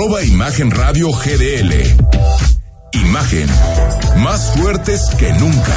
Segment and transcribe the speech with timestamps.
[0.00, 1.74] Arroba Imagen Radio GDL.
[2.92, 3.46] Imagen.
[4.16, 5.76] Más fuertes que nunca.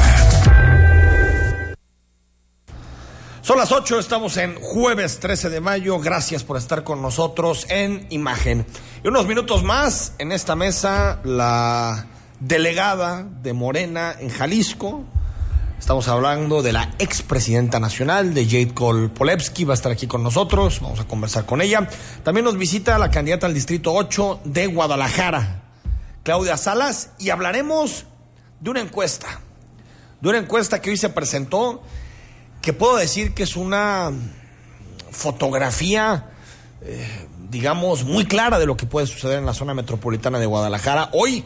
[3.42, 5.98] Son las 8, estamos en jueves 13 de mayo.
[6.00, 8.64] Gracias por estar con nosotros en Imagen.
[9.04, 12.06] Y unos minutos más en esta mesa, la
[12.40, 15.04] delegada de Morena en Jalisco,
[15.78, 20.80] Estamos hablando de la expresidenta nacional, de Jade Cole va a estar aquí con nosotros,
[20.80, 21.88] vamos a conversar con ella.
[22.22, 25.62] También nos visita la candidata al Distrito 8 de Guadalajara,
[26.22, 28.06] Claudia Salas, y hablaremos
[28.60, 29.40] de una encuesta,
[30.20, 31.82] de una encuesta que hoy se presentó,
[32.62, 34.10] que puedo decir que es una
[35.10, 36.30] fotografía,
[36.82, 41.10] eh, digamos, muy clara de lo que puede suceder en la zona metropolitana de Guadalajara.
[41.12, 41.44] Hoy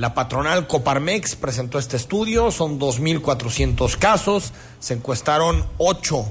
[0.00, 6.24] la patronal Coparmex presentó este estudio, son 2.400 casos, se encuestaron ocho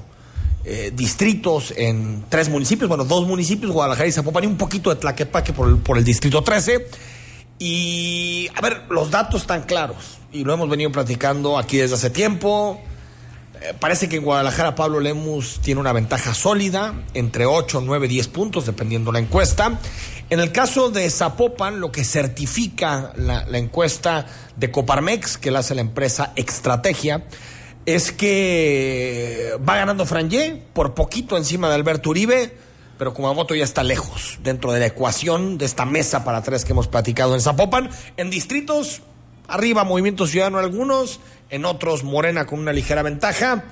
[0.65, 4.95] eh, distritos en tres municipios, bueno, dos municipios, Guadalajara y Zapopan, y un poquito de
[4.95, 6.87] Tlaquepaque por el, por el distrito 13.
[7.59, 12.09] Y, a ver, los datos están claros, y lo hemos venido platicando aquí desde hace
[12.09, 12.81] tiempo.
[13.61, 18.27] Eh, parece que en Guadalajara Pablo Lemus tiene una ventaja sólida, entre 8, 9, 10
[18.29, 19.77] puntos, dependiendo la encuesta.
[20.29, 24.27] En el caso de Zapopan, lo que certifica la, encuesta
[24.57, 27.25] de Coparmex, que la hace la empresa Estrategia,
[27.87, 32.55] es que va ganando Frangé por poquito encima de Alberto Uribe,
[32.99, 36.73] pero Kumamoto ya está lejos dentro de la ecuación de esta mesa para tres que
[36.73, 37.89] hemos platicado en Zapopan.
[38.15, 39.01] En distritos,
[39.47, 43.63] arriba Movimiento Ciudadano algunos, en otros Morena con una ligera ventaja.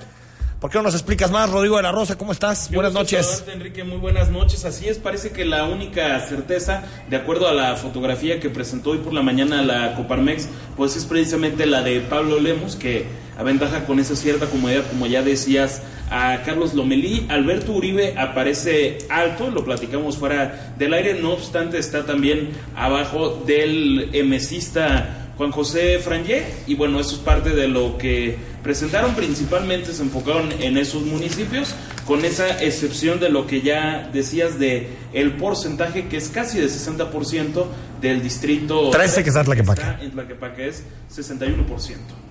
[0.60, 2.18] ¿Por qué no nos explicas más, Rodrigo de la Rosa?
[2.18, 2.68] ¿Cómo estás?
[2.72, 3.44] buenas noches.
[3.46, 4.64] Enrique, muy buenas noches.
[4.64, 8.98] Así es, parece que la única certeza, de acuerdo a la fotografía que presentó hoy
[8.98, 13.06] por la mañana la Coparmex, pues es precisamente la de Pablo Lemos, que
[13.38, 17.24] aventaja con esa cierta comodidad, como ya decías, a Carlos Lomelí.
[17.28, 24.10] Alberto Uribe aparece alto, lo platicamos fuera del aire, no obstante está también abajo del
[24.12, 30.02] emesista Juan José Frangé, y bueno, eso es parte de lo que presentaron, principalmente se
[30.02, 31.74] enfocaron en esos municipios,
[32.06, 36.66] con esa excepción de lo que ya decías de el porcentaje que es casi de
[36.66, 37.66] 60%
[38.00, 39.82] del distrito 13 que está en Tlaquepaque.
[40.04, 42.27] En Tlaquepaque es 61%.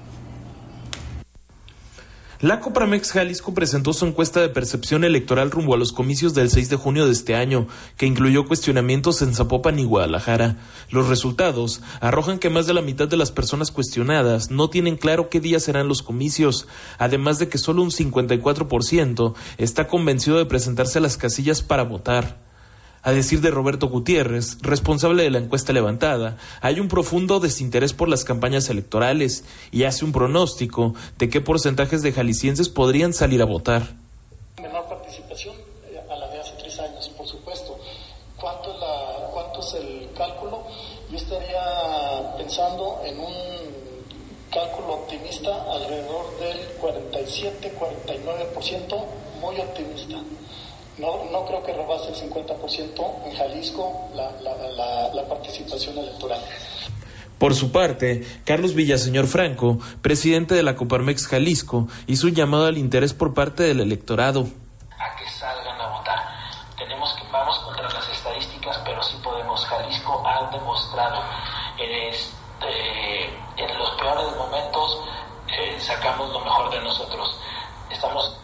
[2.39, 6.69] La Copramex Jalisco presentó su encuesta de percepción electoral rumbo a los comicios del 6
[6.69, 7.67] de junio de este año,
[7.97, 10.57] que incluyó cuestionamientos en Zapopan y Guadalajara.
[10.91, 15.29] Los resultados arrojan que más de la mitad de las personas cuestionadas no tienen claro
[15.29, 16.67] qué día serán los comicios,
[16.99, 22.46] además de que solo un 54% está convencido de presentarse a las casillas para votar.
[23.03, 28.09] A decir de Roberto Gutiérrez, responsable de la encuesta levantada, hay un profundo desinterés por
[28.09, 33.45] las campañas electorales y hace un pronóstico de qué porcentajes de jaliscienses podrían salir a
[33.45, 33.93] votar.
[34.61, 35.55] Menor participación
[35.89, 37.77] eh, a la de hace tres años, por supuesto.
[38.35, 40.63] ¿Cuánto la, cuánto es el cálculo?
[41.09, 43.33] Yo estaría pensando en un
[44.51, 49.05] cálculo optimista alrededor del 47-49%,
[49.39, 50.17] muy optimista.
[50.97, 56.41] No, no creo que robase el 50% en Jalisco la, la, la, participación electoral.
[57.37, 62.79] Por su parte, Carlos Villaseñor Franco, presidente de la Coparmex Jalisco, hizo un llamado al
[62.79, 64.47] interés por parte del electorado.
[64.97, 66.19] A que salgan a votar.
[66.75, 69.63] Tenemos que, vamos contra las estadísticas, pero sí podemos.
[69.65, 71.21] Jalisco ha demostrado
[71.77, 73.25] este,
[73.57, 74.99] en los peores momentos
[75.47, 77.39] eh, sacamos lo mejor de nosotros.
[77.91, 78.36] Estamos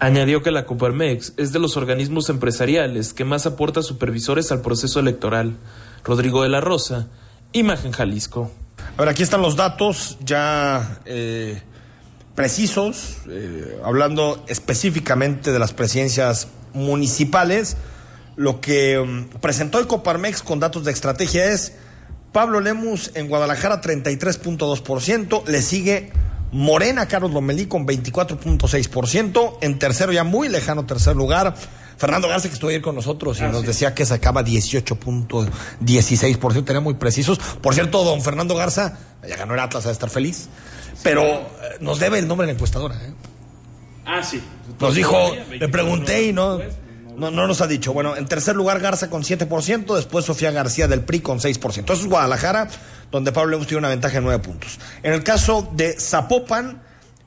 [0.00, 5.00] Añadió que la Coparmex es de los organismos empresariales que más aporta supervisores al proceso
[5.00, 5.56] electoral.
[6.04, 7.08] Rodrigo de la Rosa,
[7.52, 8.50] Imagen Jalisco.
[8.96, 11.60] Ahora, aquí están los datos ya eh,
[12.36, 17.76] precisos, eh, hablando específicamente de las presidencias municipales.
[18.36, 21.74] Lo que um, presentó el Coparmex con datos de estrategia es
[22.32, 26.12] Pablo Lemus en Guadalajara 33.2%, le sigue
[26.52, 29.58] Morena, Carlos Lomelí con 24.6%.
[29.60, 31.54] En tercero, ya muy lejano tercer lugar,
[31.98, 36.80] Fernando Garza, que estuvo ayer con nosotros y ah, nos decía que sacaba 18.16%, tenía
[36.80, 37.38] muy precisos.
[37.38, 38.96] Por cierto, don Fernando Garza,
[39.28, 40.48] ya ganó el Atlas, a estar feliz,
[41.02, 41.48] pero eh,
[41.80, 42.94] nos debe el nombre de la encuestadora.
[42.94, 43.12] ¿eh?
[44.06, 44.40] Ah, sí.
[44.80, 46.60] Nos dijo, le pregunté y no,
[47.18, 47.92] no, no nos ha dicho.
[47.92, 51.84] Bueno, en tercer lugar Garza con 7%, después Sofía García del PRI con 6%.
[51.84, 52.68] Eso es Guadalajara
[53.10, 54.78] donde Pablo Lemus tiene una ventaja de nueve puntos.
[55.02, 56.82] En el caso de Zapopan,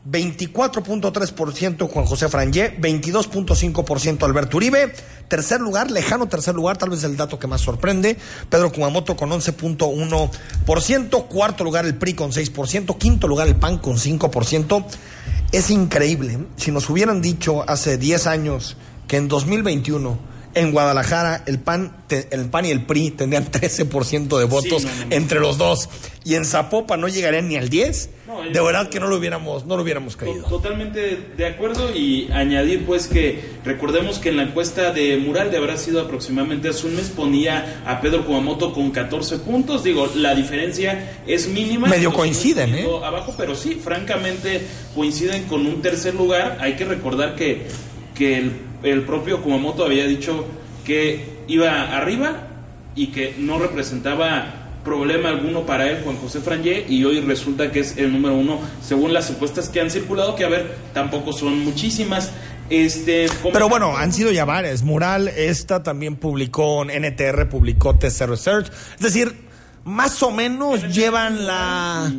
[0.10, 4.94] 24.3% Juan José Frangé, 22.5% Alberto Uribe,
[5.28, 8.18] tercer lugar, lejano tercer lugar, tal vez el dato que más sorprende,
[8.50, 13.98] Pedro Kumamoto con 11.1%, cuarto lugar el PRI con 6%, quinto lugar el PAN con
[13.98, 14.86] 5%.
[15.52, 18.78] Es increíble, si nos hubieran dicho hace 10 años
[19.12, 20.18] que en 2021
[20.54, 25.58] en Guadalajara el PAN, el PAN y el PRI tendrían 13% de votos entre los
[25.58, 25.90] dos
[26.24, 28.10] y en Zapopan no llegarían ni al 10.
[28.54, 30.46] de verdad que no lo hubiéramos no lo hubiéramos creído.
[30.46, 35.58] Totalmente de acuerdo y añadir pues que recordemos que en la encuesta de Mural de
[35.58, 40.36] habrá sido aproximadamente hace un mes ponía a Pedro Kumamoto con 14 puntos, digo, la
[40.36, 41.90] diferencia es mínima.
[41.90, 42.88] Medio coinciden, ¿eh?
[43.04, 44.66] Abajo, pero sí, francamente
[44.96, 46.60] coinciden con un tercer lugar.
[46.62, 47.68] Hay que recordar que
[48.22, 50.46] que el el propio Kumamoto había dicho
[50.86, 52.48] que iba arriba
[52.96, 57.82] y que no representaba problema alguno para él Juan José Frangé y hoy resulta que
[57.82, 61.60] es el número uno según las encuestas que han circulado que a ver tampoco son
[61.64, 62.32] muchísimas.
[62.70, 64.82] Este pero bueno han sido ya varias.
[64.82, 69.36] Mural esta también publicó NTR publicó TC Research es decir
[69.84, 72.12] más o menos llevan la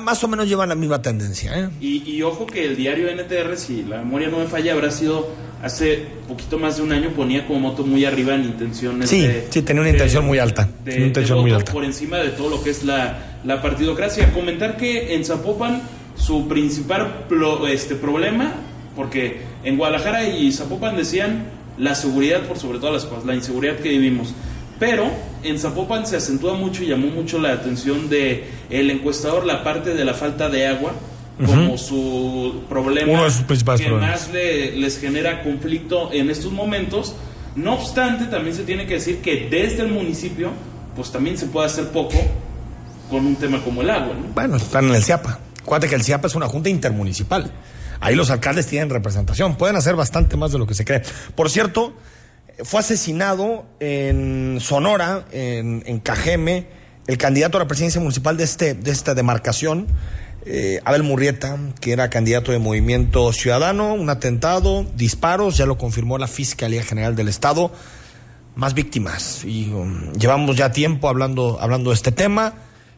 [0.00, 1.58] más o menos llevan la misma tendencia.
[1.58, 1.68] ¿eh?
[1.80, 5.28] Y, ojo que el diario NTR, si la memoria no me falla, habrá sido
[5.62, 9.10] hace poquito más de un año, ponía como moto muy arriba en intenciones.
[9.10, 10.68] Sí, sí, tenía una intención muy alta.
[10.84, 11.72] una intención muy alta.
[11.72, 14.32] Por encima de todo lo que es la, la partidocracia.
[14.32, 15.82] Comentar que en Zapopan
[16.16, 17.26] su principal
[17.68, 18.52] este, problema,
[18.96, 21.44] porque en Guadalajara y Zapopan decían
[21.78, 24.34] la seguridad por sobre todas las cosas, la inseguridad que vivimos.
[24.80, 25.08] Pero
[25.44, 29.94] en Zapopan se acentúa mucho y llamó mucho la atención de el encuestador la parte
[29.94, 30.92] de la falta de agua
[31.46, 33.26] como su problema
[33.76, 37.14] que más les genera conflicto en estos momentos.
[37.56, 40.50] No obstante, también se tiene que decir que desde el municipio,
[40.96, 42.16] pues también se puede hacer poco
[43.08, 44.14] con un tema como el agua.
[44.34, 45.38] Bueno, están en el CIAPA.
[45.62, 47.50] Acuérdate que el CIAPA es una junta intermunicipal.
[48.00, 49.56] Ahí los alcaldes tienen representación.
[49.56, 51.02] Pueden hacer bastante más de lo que se cree.
[51.34, 51.92] Por cierto,
[52.64, 56.66] fue asesinado en Sonora, en, Cajeme,
[57.06, 59.86] el candidato a la presidencia municipal de, este, de esta demarcación,
[60.46, 66.18] eh, Abel Murrieta, que era candidato de Movimiento Ciudadano, un atentado, disparos, ya lo confirmó
[66.18, 67.72] la Fiscalía General del Estado,
[68.54, 69.44] más víctimas.
[69.44, 72.54] Y um, llevamos ya tiempo hablando, hablando de este tema.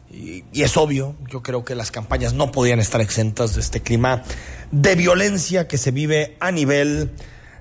[0.09, 3.81] Y, y, es obvio, yo creo que las campañas no podían estar exentas de este
[3.81, 4.23] clima
[4.71, 7.11] de violencia que se vive a nivel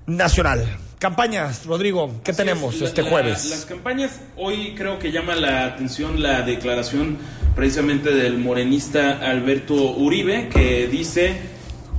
[0.07, 0.79] nacional.
[1.03, 3.51] Campañas, Rodrigo, ¿qué tenemos este jueves?
[3.51, 7.19] las campañas, hoy creo que llama la atención la declaración
[7.57, 11.35] precisamente del morenista Alberto Uribe, que dice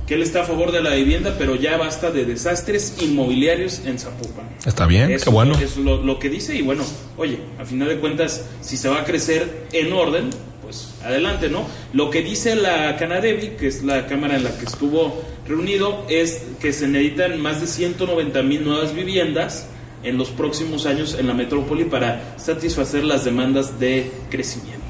[0.06, 3.98] que él está a favor de la vivienda, pero ya basta de desastres inmobiliarios en
[3.98, 4.48] Zapopan.
[4.64, 5.54] Está bien, qué bueno.
[5.58, 6.82] Es lo, lo que dice y bueno,
[7.18, 10.30] oye, a final de cuentas, si se va a crecer en orden,
[10.62, 11.66] pues adelante, ¿no?
[11.92, 16.42] Lo que dice la Canadevi, que es la cámara en la que estuvo reunido, es
[16.60, 19.68] que se necesitan más de 190 mil nuevas viviendas
[20.02, 24.84] en los próximos años en la metrópoli para satisfacer las demandas de crecimiento.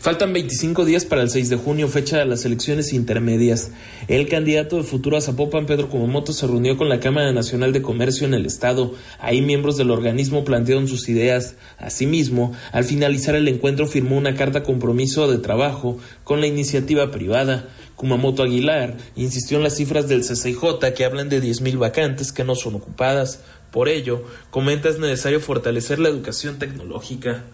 [0.00, 3.72] Faltan 25 días para el 6 de junio, fecha de las elecciones intermedias.
[4.08, 7.82] El candidato de futuro a Zapopan, Pedro Kumamoto, se reunió con la Cámara Nacional de
[7.82, 8.94] Comercio en el Estado.
[9.18, 11.56] Ahí miembros del organismo plantearon sus ideas.
[11.76, 17.68] Asimismo, al finalizar el encuentro firmó una carta compromiso de trabajo con la iniciativa privada.
[18.00, 22.54] Kumamoto Aguilar insistió en las cifras del CCJ que hablan de 10.000 vacantes que no
[22.54, 23.40] son ocupadas.
[23.70, 27.44] Por ello, comenta es necesario fortalecer la educación tecnológica.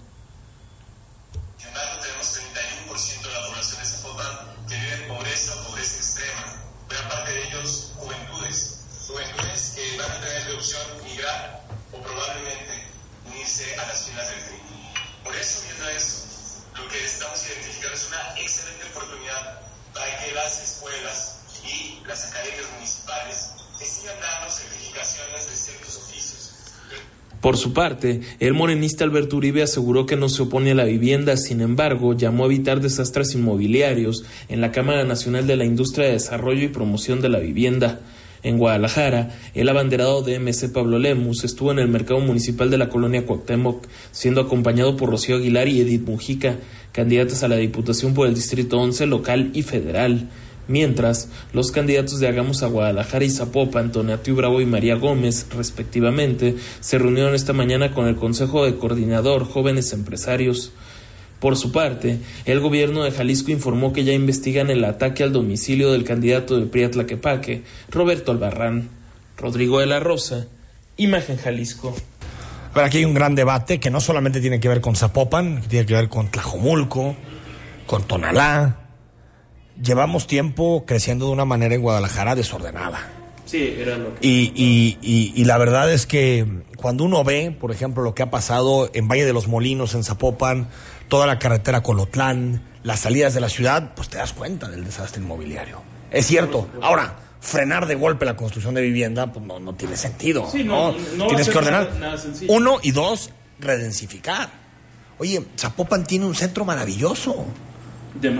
[27.47, 31.37] Por su parte, el morenista Alberto Uribe aseguró que no se opone a la vivienda,
[31.37, 36.15] sin embargo, llamó a evitar desastres inmobiliarios en la Cámara Nacional de la Industria de
[36.15, 38.01] Desarrollo y Promoción de la Vivienda.
[38.43, 42.89] En Guadalajara, el abanderado de MC Pablo Lemus estuvo en el mercado municipal de la
[42.89, 46.57] colonia Cuauhtémoc, siendo acompañado por Rocío Aguilar y Edith Mujica,
[46.91, 50.31] candidatas a la Diputación por el Distrito 11 local y federal.
[50.69, 56.57] Mientras, los candidatos de Hagamos a Guadalajara y Zapopan, Antonio Bravo y María Gómez, respectivamente,
[56.81, 60.73] se reunieron esta mañana con el Consejo de Coordinador Jóvenes Empresarios.
[61.39, 65.93] Por su parte, el gobierno de Jalisco informó que ya investigan el ataque al domicilio
[65.93, 68.97] del candidato de Priatlaquepaque, Roberto Albarrán.
[69.37, 70.47] Rodrigo de la Rosa,
[70.97, 71.95] Imagen Jalisco.
[72.73, 75.87] Pero aquí hay un gran debate que no solamente tiene que ver con Zapopan, tiene
[75.87, 77.17] que ver con Tlajomulco,
[77.87, 78.86] con Tonalá,
[79.83, 83.09] llevamos tiempo creciendo de una manera en Guadalajara desordenada.
[83.45, 84.27] Sí, era lo que...
[84.27, 84.53] Y,
[85.01, 86.45] y, y, la verdad es que
[86.77, 90.03] cuando uno ve, por ejemplo, lo que ha pasado en Valle de los Molinos, en
[90.03, 90.69] Zapopan,
[91.09, 95.23] toda la carretera Colotlán, las salidas de la ciudad, pues te das cuenta del desastre
[95.23, 95.81] inmobiliario.
[96.11, 96.69] Es cierto.
[96.83, 100.49] Ahora, frenar de golpe la construcción de vivienda, pues no, no tiene sentido.
[100.51, 101.27] Sí, no, ¿no?
[101.29, 101.93] Tienes que ordenar.
[102.01, 102.23] nada- nada.
[102.49, 103.31] Uno y dos,
[103.61, 104.51] redensificar.
[105.19, 107.45] Oye, Zapopan tiene un centro maravilloso.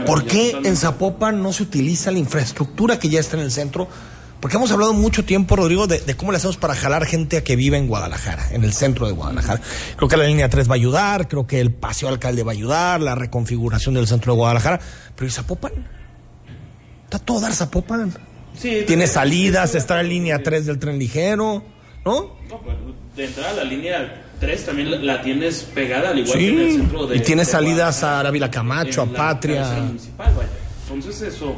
[0.07, 0.69] ¿Por qué totalmente.
[0.69, 3.89] en Zapopan no se utiliza la infraestructura que ya está en el centro?
[4.41, 7.45] Porque hemos hablado mucho tiempo, Rodrigo, de, de cómo le hacemos para jalar gente a
[7.45, 9.61] que vive en Guadalajara, en el centro de Guadalajara.
[9.97, 12.55] Creo que la línea 3 va a ayudar, creo que el paseo alcalde va a
[12.55, 14.81] ayudar, la reconfiguración del centro de Guadalajara.
[15.15, 15.73] Pero ¿y Zapopan?
[17.05, 18.13] Está todo dar Zapopan.
[18.59, 21.63] Sí, Tiene salidas, está en línea 3 del tren ligero,
[22.05, 22.37] ¿no?
[22.49, 22.77] No, pues,
[23.17, 27.07] de entrada la línea 3 también la, tienes pegada al igual que en el centro
[27.07, 29.63] de y tiene de salidas Guadalajara, a Ávila Camacho, a la Patria.
[30.19, 30.33] vaya.
[30.93, 31.55] Entonces eso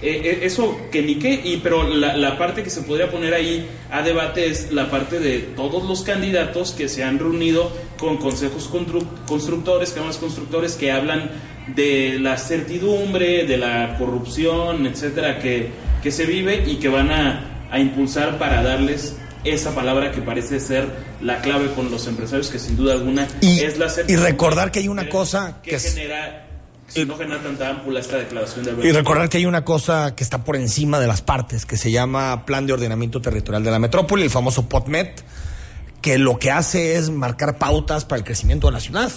[0.00, 3.34] eh, eh, eso que ni qué y pero la, la parte que se podría poner
[3.34, 8.16] ahí a debate es la parte de todos los candidatos que se han reunido con
[8.16, 11.30] consejos constru- constructores, cámaras constructores que hablan
[11.76, 15.68] de la certidumbre, de la corrupción, etcétera, que,
[16.02, 20.60] que se vive y que van a, a impulsar para darles esa palabra que parece
[20.60, 20.88] ser
[21.20, 24.78] la clave con los empresarios, que sin duda alguna Y- es la y recordar que
[24.80, 26.46] hay una cosa que, que es- genera,
[26.88, 30.22] si no genera tanta ámpula esta declaración de Y recordar que hay una cosa que
[30.24, 33.78] está por encima de las partes, que se llama Plan de Ordenamiento Territorial de la
[33.78, 35.22] Metrópoli, el famoso POTMET,
[36.00, 39.10] que lo que hace es marcar pautas para el crecimiento de la ciudad.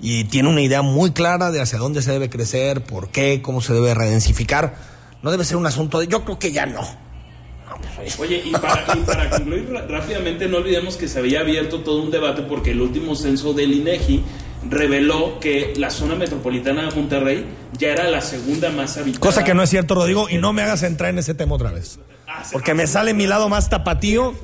[0.00, 3.60] Y tiene una idea muy clara de hacia dónde se debe crecer, por qué, cómo
[3.62, 4.74] se debe redensificar.
[5.22, 6.08] No debe ser un asunto de...
[6.08, 6.82] Yo creo que ya no.
[8.18, 8.42] Oye.
[8.44, 12.42] Y para, y para concluir rápidamente, no olvidemos que se había abierto todo un debate
[12.42, 14.22] porque el último censo del INEGI
[14.68, 17.44] reveló que la zona metropolitana de Monterrey
[17.78, 19.20] ya era la segunda más habitada.
[19.20, 21.70] Cosa que no es cierto, Rodrigo, y no me hagas entrar en ese tema otra
[21.70, 21.98] vez.
[22.52, 24.34] Porque me sale mi lado más tapatío.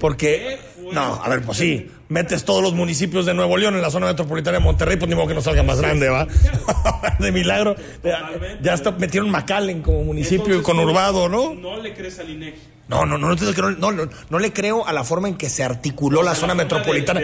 [0.00, 0.58] Porque,
[0.92, 4.06] no, a ver, pues sí, metes todos los municipios de Nuevo León en la zona
[4.06, 6.26] metropolitana de Monterrey, pues ni modo que no salga más grande, ¿va?
[7.18, 7.74] de milagro.
[8.02, 8.58] Ya, Totalmente.
[8.62, 11.54] ya hasta metieron McAllen como municipio Entonces, conurbado, ¿no?
[11.54, 12.74] No le crees al INEGI.
[12.86, 16.34] No, no, no, no, no, le creo a la forma en que se articuló la
[16.34, 17.20] zona metropolitana.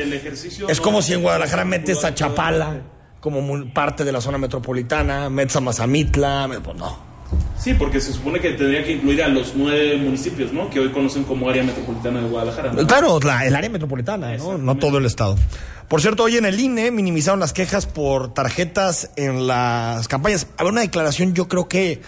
[0.68, 2.14] es como si en Guadalajara metes a.
[2.14, 2.80] Chapala
[3.20, 7.09] como parte de la zona metropolitana, metes a Mazamitla, pues no.
[7.58, 10.70] Sí, porque se supone que tendría que incluir a los nueve municipios, ¿no?
[10.70, 12.72] Que hoy conocen como área metropolitana de Guadalajara.
[12.72, 12.86] ¿no?
[12.86, 14.56] Claro, la- el área metropolitana, ¿no?
[14.58, 15.36] No todo el estado.
[15.88, 20.46] Por cierto, hoy en el INE minimizaron las quejas por tarjetas en las campañas.
[20.56, 22.00] Había una declaración, yo creo que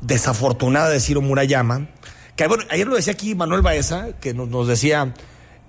[0.00, 1.86] desafortunada de Ciro Murayama,
[2.36, 5.14] que bueno, ayer lo decía aquí Manuel Baeza, que nos, nos decía,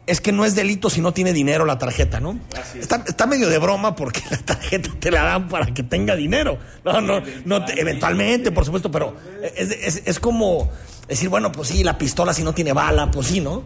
[0.08, 2.40] es que no es delito si no tiene dinero la tarjeta, ¿no?
[2.60, 2.84] Así es.
[2.84, 6.58] Está, está medio de broma porque la tarjeta te la dan para que tenga dinero.
[6.84, 9.16] No, no, no, te- eventualmente, por supuesto, pero
[9.56, 10.70] es, es- es como
[11.08, 13.64] decir, bueno, pues sí, la pistola si no tiene bala, pues sí, ¿no?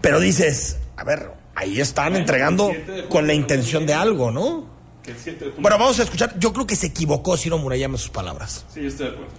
[0.00, 2.72] Pero dices, a ver, ahí están entregando
[3.08, 4.66] con la intención de algo, ¿no?
[5.58, 6.36] Bueno, vamos a escuchar.
[6.38, 8.64] Yo creo que se equivocó Ciro Murayama en sus palabras.
[8.74, 9.32] Sí, yo estoy de acuerdo.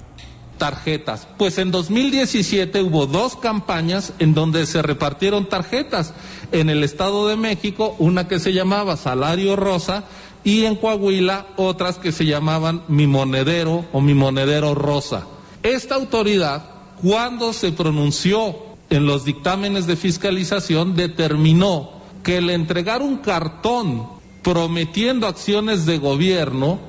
[0.58, 1.28] Tarjetas.
[1.38, 6.14] Pues en 2017 hubo dos campañas en donde se repartieron tarjetas.
[6.52, 10.04] En el Estado de México, una que se llamaba Salario Rosa
[10.44, 15.26] y en Coahuila otras que se llamaban Mi Monedero o Mi Monedero Rosa.
[15.64, 16.64] Esta autoridad,
[17.02, 18.56] cuando se pronunció
[18.90, 21.92] en los dictámenes de fiscalización, determinó
[22.24, 24.08] que el entregar un cartón
[24.42, 26.80] prometiendo acciones de gobierno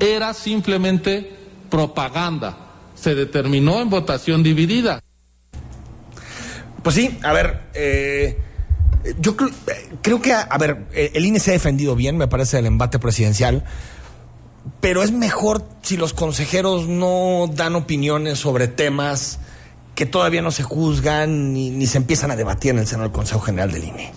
[0.00, 1.36] era simplemente
[1.70, 2.65] propaganda.
[2.96, 5.00] Se determinó en votación dividida.
[6.82, 8.38] Pues sí, a ver, eh,
[9.20, 9.50] yo creo,
[10.02, 12.98] creo que, a, ver, eh, el INE se ha defendido bien, me parece, del embate
[12.98, 13.64] presidencial,
[14.80, 19.40] pero es mejor si los consejeros no dan opiniones sobre temas
[19.94, 23.12] que todavía no se juzgan ni, ni se empiezan a debatir en el seno del
[23.12, 24.12] Consejo General del INE.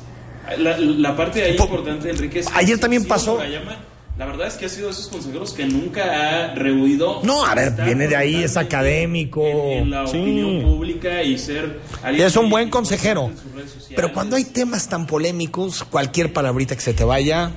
[0.57, 3.77] La, la parte ahí Po- importante, Enrique, es que Ayer también pasó- Murayama,
[4.19, 6.03] la verdad es que ha sido de esos consejeros que nunca
[6.51, 7.21] ha rehuido.
[7.23, 10.17] No, a ver, viene de ahí, es académico, En, en la sí.
[10.19, 11.79] opinión pública y ser.
[12.03, 13.27] alguien Es un buen consejero.
[13.27, 13.93] en sus redes sociales.
[13.95, 17.51] Pero cuando hay temas tan polémicos, cualquier palabrita que se te vaya,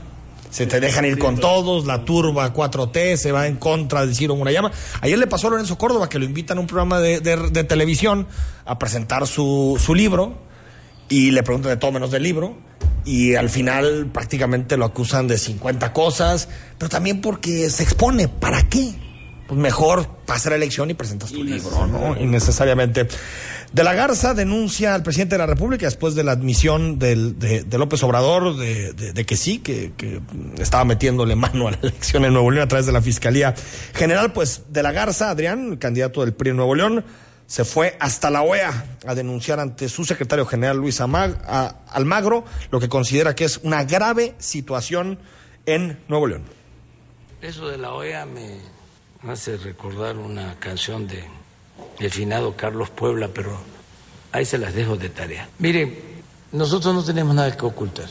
[0.50, 4.36] se te dejan ir con todos, la turba 4T se va en contra de Ciro
[4.36, 4.70] Murayama.
[5.00, 7.64] Ayer le pasó a Lorenzo Córdoba que lo invitan a un programa de, de- de
[7.64, 8.28] televisión
[8.66, 10.34] a presentar su, su libro
[11.08, 12.54] y le preguntan de todo menos del libro
[13.04, 18.28] y al final prácticamente lo acusan de 50 cosas, pero también porque se expone.
[18.28, 18.92] ¿Para qué?
[19.48, 22.16] Pues mejor pasa la elección y presentas tu libro, ¿no?
[22.18, 23.06] Innecesariamente.
[23.72, 27.64] De la Garza denuncia al presidente de la República después de la admisión del- de,
[27.64, 30.20] de López Obrador de, de- de que sí, que, que
[30.58, 33.54] estaba metiéndole mano a la elección en Nuevo León a través de la Fiscalía
[33.94, 34.32] General.
[34.32, 37.04] Pues de la Garza, Adrián, el candidato del PRI en Nuevo León,
[37.52, 41.36] se fue hasta la OEA a denunciar ante su secretario general Luis Amag-
[41.90, 45.18] Almagro lo que considera que es una grave situación
[45.66, 46.44] en Nuevo León.
[47.42, 48.56] Eso de la OEA me
[49.30, 51.24] hace recordar una canción de
[51.98, 53.54] el finado Carlos Puebla, pero
[54.32, 55.46] ahí se las dejo de tarea.
[55.58, 55.94] Miren,
[56.52, 58.06] nosotros no tenemos nada que ocultar.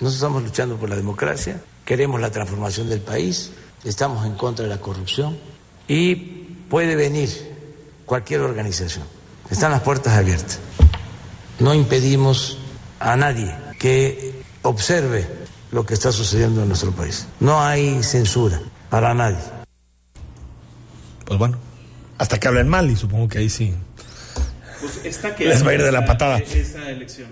[0.00, 3.52] Nosotros estamos luchando por la democracia, queremos la transformación del país,
[3.84, 5.38] estamos en contra de la corrupción
[5.86, 6.16] y
[6.68, 7.51] puede venir
[8.06, 9.04] cualquier organización.
[9.50, 10.58] Están las puertas abiertas.
[11.58, 12.58] No impedimos
[13.00, 15.26] a nadie que observe
[15.70, 17.26] lo que está sucediendo en nuestro país.
[17.40, 19.38] No hay censura para nadie.
[21.24, 21.58] Pues bueno,
[22.18, 23.74] hasta que hablen mal y supongo que ahí sí.
[24.80, 26.38] Pues está Les va a ir de la patada.
[26.38, 27.28] Esa elección.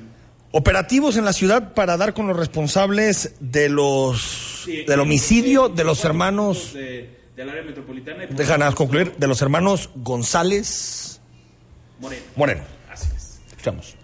[0.53, 5.85] Operativos en la ciudad para dar con los responsables de los Sí, del homicidio de
[5.85, 6.75] los hermanos.
[6.75, 8.25] de- del área metropolitana.
[8.25, 11.21] y- Déjanos concluir de los hermanos González
[12.01, 12.23] Moreno.
[12.37, 12.63] Moreno.
[12.91, 13.41] Así es.
[13.49, 13.97] Escuchamos.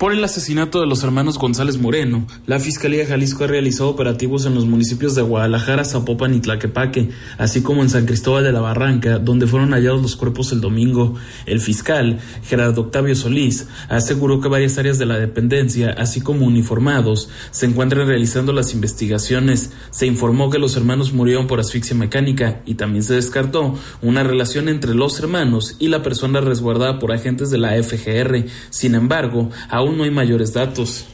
[0.00, 4.46] Por el asesinato de los hermanos González Moreno, la Fiscalía de Jalisco ha realizado operativos
[4.46, 8.62] en los municipios de Guadalajara, Zapopan y Tlaquepaque, así como en San Cristóbal de la
[8.62, 11.16] Barranca, donde fueron hallados los cuerpos el domingo.
[11.44, 17.28] El fiscal, Gerardo Octavio Solís, aseguró que varias áreas de la dependencia, así como uniformados,
[17.50, 19.70] se encuentran realizando las investigaciones.
[19.90, 24.70] Se informó que los hermanos murieron por asfixia mecánica y también se descartó una relación
[24.70, 28.46] entre los hermanos y la persona resguardada por agentes de la FGR.
[28.70, 31.06] Sin embargo, aún no hay mayores datos.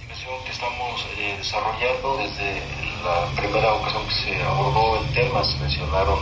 [0.00, 2.62] investigación que estamos eh, desarrollando desde
[3.04, 6.18] la primera ocasión que se abordó el tema, se mencionaron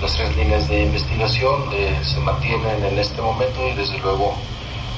[0.00, 4.34] las tres líneas de investigación, eh, se mantienen en este momento y desde luego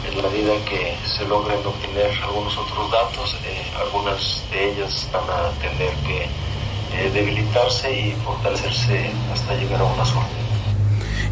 [0.08, 5.28] en la medida que se logren obtener algunos otros datos, eh, algunas de ellas van
[5.28, 6.28] a tener que
[7.12, 10.47] debilitarse y fortalecerse hasta llegar a una sola.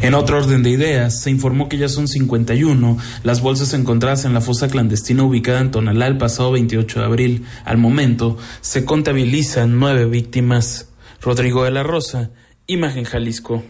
[0.01, 4.33] En otro orden de ideas, se informó que ya son 51 las bolsas encontradas en
[4.33, 7.45] la fosa clandestina ubicada en Tonalá el pasado 28 de abril.
[7.65, 10.89] Al momento, se contabilizan nueve víctimas.
[11.19, 12.29] Rodrigo de la Rosa,
[12.67, 13.63] Imagen Jalisco.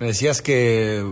[0.00, 1.04] Me decías que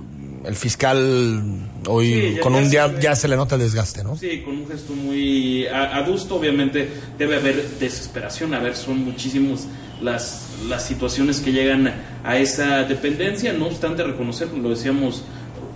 [0.44, 4.02] el fiscal hoy Sí, ya- con ya un día ya se le nota el desgaste,
[4.02, 4.16] ¿no?
[4.16, 9.66] Sí, con un gesto muy a- adusto, obviamente debe haber desesperación, a ver, son muchísimos
[10.02, 11.92] las, las situaciones que llegan
[12.24, 15.24] a esa dependencia, no obstante reconocer, lo decíamos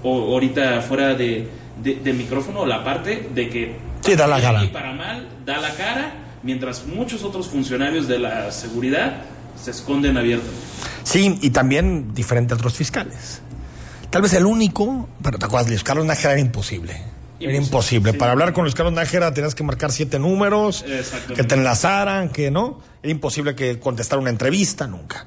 [0.03, 1.49] o- ahorita fuera de,
[1.83, 4.62] de- de micrófono, la parte de que Sí, da la cara.
[4.64, 9.23] y para mal da la cara, mientras muchos otros funcionarios de la seguridad
[9.62, 10.61] se esconden abiertamente.
[11.05, 13.40] Sí, y también diferente a otros fiscales.
[14.11, 17.01] Tal vez el único, pero te acuerdas, Luis Carlos Nájera era imposible.
[17.45, 18.19] Era Imposible, sí.
[18.19, 20.85] Para hablar con Luis Carlos Nájera tenías que marcar siete números,
[21.35, 22.81] que te enlazaran, que no.
[23.03, 25.27] Era imposible que contestara una entrevista, nunca.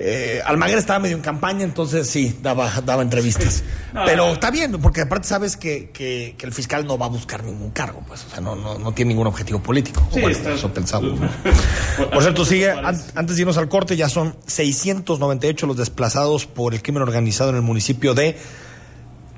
[0.00, 3.64] Eh, Almaguer estaba medio en campaña, entonces sí, daba, daba entrevistas.
[4.06, 7.42] Pero está bien, porque aparte sabes que, que- que el fiscal no va a buscar
[7.42, 10.06] ningún cargo, pues, o sea, no, no, no tiene ningún objetivo político.
[10.14, 11.18] Sí, Bueno, está- eso pensamos.
[11.18, 11.28] ¿no?
[12.12, 16.74] Por- cierto, sigue, an- antes de irnos al corte, ya son 698 los desplazados por
[16.74, 18.38] el crimen organizado en el municipio de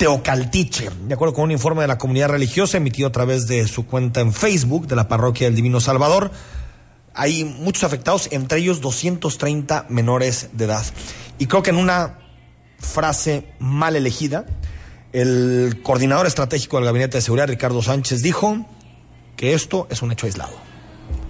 [0.01, 0.89] Teocaltiche.
[1.07, 4.21] De acuerdo con un informe de la comunidad religiosa emitido a través de su cuenta
[4.21, 6.31] en Facebook de la parroquia del Divino Salvador,
[7.13, 10.87] hay muchos afectados, entre ellos 230 menores de edad.
[11.39, 12.19] Y creo que en una
[12.79, 14.47] frase mal elegida,
[15.13, 18.65] el coordinador estratégico del Gabinete de Seguridad, Ricardo Sánchez, dijo
[19.37, 20.70] que esto es un hecho aislado.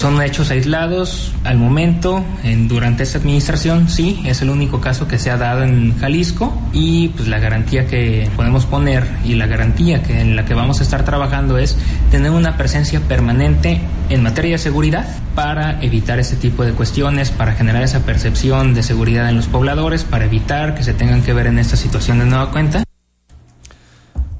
[0.00, 5.18] Son hechos aislados al momento, en, durante esta administración, sí, es el único caso que
[5.18, 10.02] se ha dado en Jalisco y pues la garantía que podemos poner y la garantía
[10.02, 11.76] que en la que vamos a estar trabajando es
[12.10, 17.52] tener una presencia permanente en materia de seguridad para evitar ese tipo de cuestiones, para
[17.52, 21.46] generar esa percepción de seguridad en los pobladores, para evitar que se tengan que ver
[21.46, 22.84] en esta situación de nueva cuenta.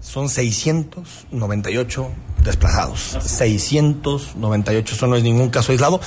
[0.00, 2.10] Son 698
[2.42, 3.16] desplazados.
[3.20, 6.00] 698, eso no es ningún caso aislado.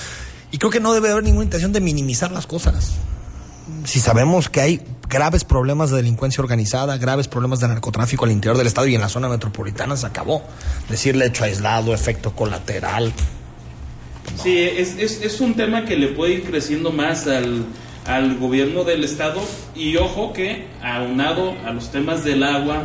[0.51, 2.91] Y creo que no debe haber ninguna intención de minimizar las cosas.
[3.85, 8.57] Si sabemos que hay graves problemas de delincuencia organizada, graves problemas de narcotráfico al interior
[8.57, 10.43] del Estado y en la zona metropolitana, se acabó.
[10.89, 13.13] Decirle hecho aislado, efecto colateral.
[14.41, 17.65] Sí, es, es, es un tema que le puede ir creciendo más al,
[18.05, 19.41] al gobierno del Estado
[19.75, 22.83] y ojo que aunado a los temas del agua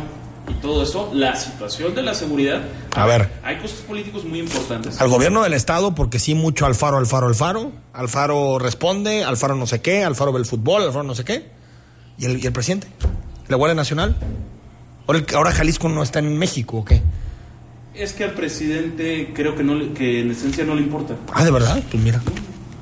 [0.49, 2.61] y todo eso, la situación de la seguridad,
[2.95, 3.29] A ver.
[3.43, 4.99] hay costos políticos muy importantes.
[4.99, 7.71] Al gobierno del Estado, porque sí, mucho Alfaro, Alfaro, Alfaro.
[7.93, 11.45] Alfaro responde, Alfaro no sé qué, Alfaro ve el fútbol, Alfaro no sé qué.
[12.17, 12.87] ¿Y el, y el presidente?
[13.47, 14.15] ¿La Guardia Nacional?
[15.07, 17.01] Ahora, el- ahora Jalisco no está en México, ¿o qué?
[17.95, 21.15] Es que al presidente creo que, no, que en esencia no le importa.
[21.33, 21.81] Ah, ¿de verdad?
[21.91, 22.21] Pues mira.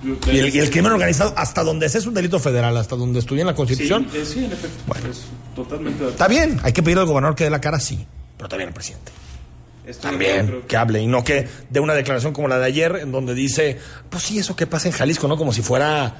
[0.03, 3.19] Y el, y el crimen organizado, hasta donde sea, es un delito federal, hasta donde
[3.19, 4.07] estudia en la Sí, Constitución.
[4.13, 4.93] eh, sí, en efecto.
[5.09, 5.23] es
[5.55, 8.05] totalmente de Está bien, hay que pedir al gobernador que dé la cara, sí.
[8.37, 9.11] Pero también al presidente.
[9.87, 11.01] Estoy- También, que hable.
[11.01, 13.79] Y no que dé una declaración como la de ayer, en donde dice,
[14.09, 15.37] pues sí, eso que pasa en Jalisco, ¿no?
[15.37, 16.13] Como si fuera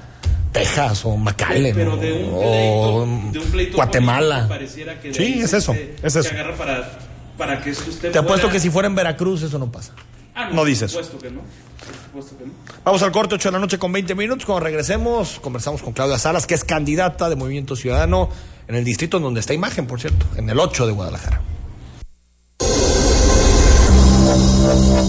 [0.52, 4.46] Texas o McAllen Pero de un o pleito, de un pleito Guatemala.
[4.48, 6.30] pareciera que Sí, es eso, se- es se eso.
[6.30, 6.98] agarra para,
[7.36, 8.52] para que esto esté Te apuesto fuera.
[8.54, 9.92] que si fuera en Veracruz eso no pasa.
[10.38, 10.92] Ah, no dices.
[10.92, 11.40] Por supuesto que no.
[11.40, 12.52] Por supuesto que no.
[12.84, 14.46] Vamos al corte, 8 de la noche con 20 minutos.
[14.46, 18.30] Cuando regresemos, conversamos con Claudia Salas, que es candidata de Movimiento Ciudadano
[18.68, 21.40] en el distrito en donde está imagen, por cierto, en el 8 de Guadalajara.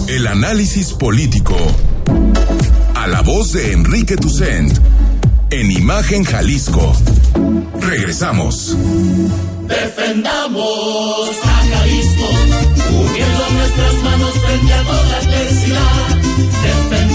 [0.08, 1.56] El análisis político.
[2.96, 4.76] A la voz de Enrique Tucent.
[5.50, 6.92] En Imagen Jalisco.
[7.80, 8.76] Regresamos.
[9.68, 12.28] Defendamos a Jalisco,
[13.20, 17.09] uniendo nuestras manos frente a toda adversidad.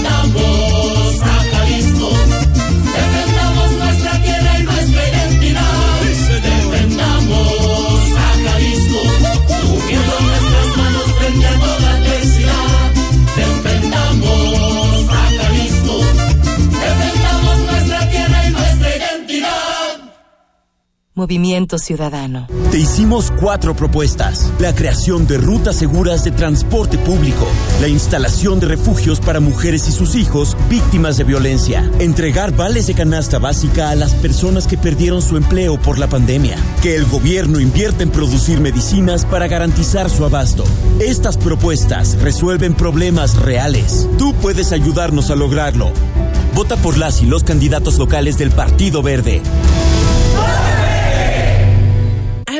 [21.16, 22.46] Movimiento Ciudadano.
[22.70, 24.52] Te hicimos cuatro propuestas.
[24.58, 27.46] La creación de rutas seguras de transporte público,
[27.80, 32.92] la instalación de refugios para mujeres y sus hijos víctimas de violencia, entregar vales de
[32.92, 37.60] canasta básica a las personas que perdieron su empleo por la pandemia, que el gobierno
[37.60, 40.64] invierta en producir medicinas para garantizar su abasto.
[41.00, 44.06] Estas propuestas resuelven problemas reales.
[44.18, 45.92] Tú puedes ayudarnos a lograrlo.
[46.54, 49.40] Vota por las y los candidatos locales del Partido Verde.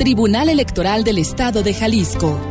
[0.00, 2.49] Tribunal Electoral del Estado de Jalisco.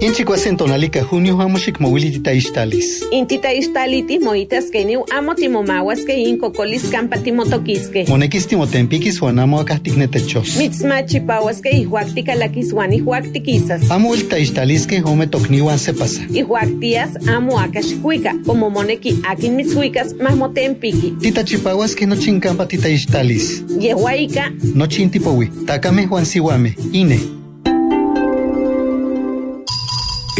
[0.00, 3.04] Inchikuasen tonalika junio hamoshik mowili titaixtalis.
[3.10, 8.04] Intita ixtaliti moitas keniu amo timomawas ke inko kolis kampa timotokiske.
[8.08, 10.56] Monekis timotempikis huanamo akahtiknetechos.
[10.56, 13.90] Mitzmachi pawas ke ihuaktika lakiswan ihuaktikisas.
[13.90, 16.22] Amo il taixtaliske home tokniwan sepasa.
[16.34, 18.34] Ihuaktias amo akashkuika.
[18.46, 21.10] Como moneki akin mitzuikas mahmotempiki.
[21.20, 23.64] Titachipawas que no chinkampa titaixtalis.
[23.80, 24.50] Yehuaika.
[24.74, 25.50] No chintipowi.
[25.66, 26.74] Takame Juan Siwame.
[26.92, 27.20] Ine.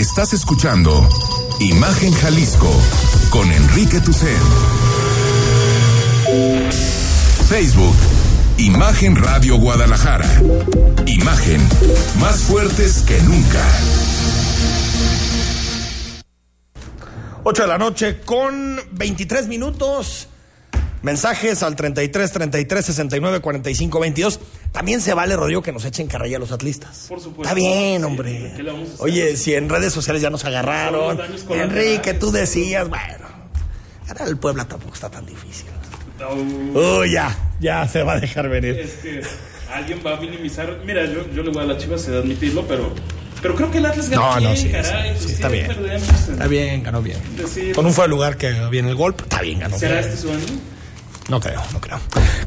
[0.00, 1.06] Estás escuchando
[1.58, 2.72] Imagen Jalisco
[3.28, 4.34] con Enrique Tucen.
[7.50, 7.94] Facebook,
[8.56, 10.40] Imagen Radio Guadalajara.
[11.04, 11.60] Imagen
[12.18, 13.62] más fuertes que nunca.
[17.44, 20.28] 8 de la noche con 23 minutos.
[21.02, 24.40] Mensajes al 33 33 69 45 22.
[24.72, 27.06] También se vale, Rodrigo, que nos echen carrilla a los atlistas.
[27.08, 27.42] Por supuesto.
[27.42, 28.52] Está bien, hombre.
[28.98, 31.18] Oye, si en redes sociales ya nos agarraron.
[31.50, 33.26] Enrique, tú decías, bueno,
[34.06, 35.66] ganar el Puebla tampoco está tan difícil.
[36.74, 38.78] Uy, ya, ya se va a dejar venir.
[38.78, 39.22] Es que
[39.72, 40.80] alguien va a minimizar.
[40.84, 42.92] Mira, yo, yo le voy a la Chivas, de admitirlo, pero,
[43.40, 45.16] pero creo que el Atlas ganó No, no, bien, sí, caray.
[45.18, 45.66] sí, sí, está bien.
[45.68, 46.28] perdemos.
[46.28, 47.18] Está bien, ganó bien.
[47.38, 50.04] Decir- Con un fuera lugar que viene el golpe, está bien, ganó ¿Será bien.
[50.10, 50.44] este su año?
[51.30, 52.00] No creo, no creo.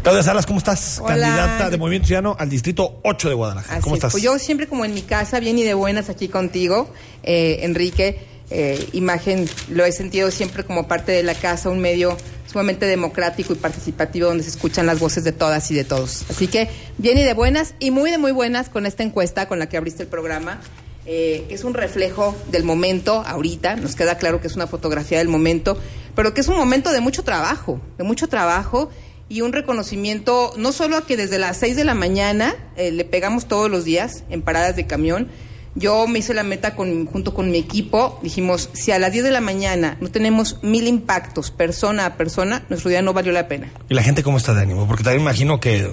[0.04, 1.00] Claudia Salas, ¿cómo estás?
[1.02, 1.16] Hola.
[1.16, 3.76] Candidata de Movimiento Ciudadano al Distrito 8 de Guadalajara.
[3.76, 4.12] Así ¿Cómo es, estás?
[4.12, 6.92] Pues yo siempre como en mi casa, bien y de buenas aquí contigo,
[7.24, 8.20] eh, Enrique.
[8.50, 12.18] eh, imagen lo he sentido siempre como parte de la casa, un medio
[12.52, 16.26] sumamente democrático y participativo donde se escuchan las voces de todas y de todos.
[16.30, 19.58] Así que bien y de buenas y muy de muy buenas con esta encuesta con
[19.60, 20.60] la que abriste el programa.
[21.06, 25.18] eh, que es un reflejo del momento ahorita, nos queda claro que es una fotografía
[25.18, 25.78] del momento,
[26.16, 28.90] pero que es un momento de mucho trabajo, de mucho trabajo
[29.30, 33.06] y un reconocimiento no solo a que desde las 6 de la mañana eh, le
[33.06, 35.28] pegamos todos los días en paradas de camión.
[35.76, 38.20] Yo me hice la meta con, junto con mi equipo.
[38.22, 42.64] Dijimos, si a las 10 de la mañana no tenemos mil impactos persona a persona,
[42.70, 43.72] nuestro día no valió la pena.
[43.90, 44.86] ¿Y la gente cómo está de ánimo?
[44.88, 45.92] Porque también imagino que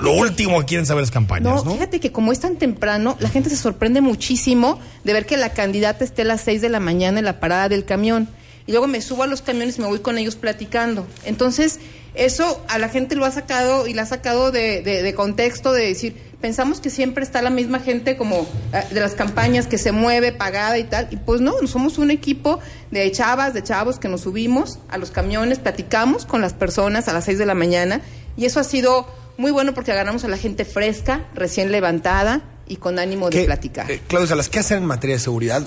[0.00, 1.72] lo último que quieren saber es campañas, ¿no?
[1.72, 5.52] fíjate que como es tan temprano, la gente se sorprende muchísimo de ver que la
[5.52, 8.28] candidata esté a las 6 de la mañana en la parada del camión.
[8.68, 11.06] Y luego me subo a los camiones y me voy con ellos platicando.
[11.24, 11.80] Entonces,
[12.14, 15.72] eso a la gente lo ha sacado y la ha sacado de, de- de contexto
[15.72, 19.78] de decir, pensamos que siempre está la misma gente como eh, de las campañas que
[19.78, 21.08] se mueve pagada y tal.
[21.10, 25.10] Y pues no, somos un equipo de chavas, de chavos que nos subimos a los
[25.10, 28.02] camiones, platicamos con las personas a las 6 de la mañana.
[28.36, 29.06] Y eso ha sido
[29.38, 33.44] muy bueno porque agarramos a la gente fresca, recién levantada y con ánimo de ¿Qué-
[33.46, 33.90] platicar.
[33.90, 35.62] eh, Salas, ¿qué hacer en materia de seguridad?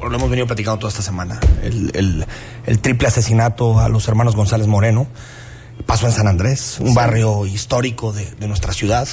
[0.00, 1.38] Lo hemos venido platicando toda esta semana.
[1.62, 2.26] El, el-
[2.66, 5.06] el triple asesinato a los hermanos González Moreno
[5.86, 9.08] pasó en San Andrés, un barrio histórico de, de nuestra ciudad.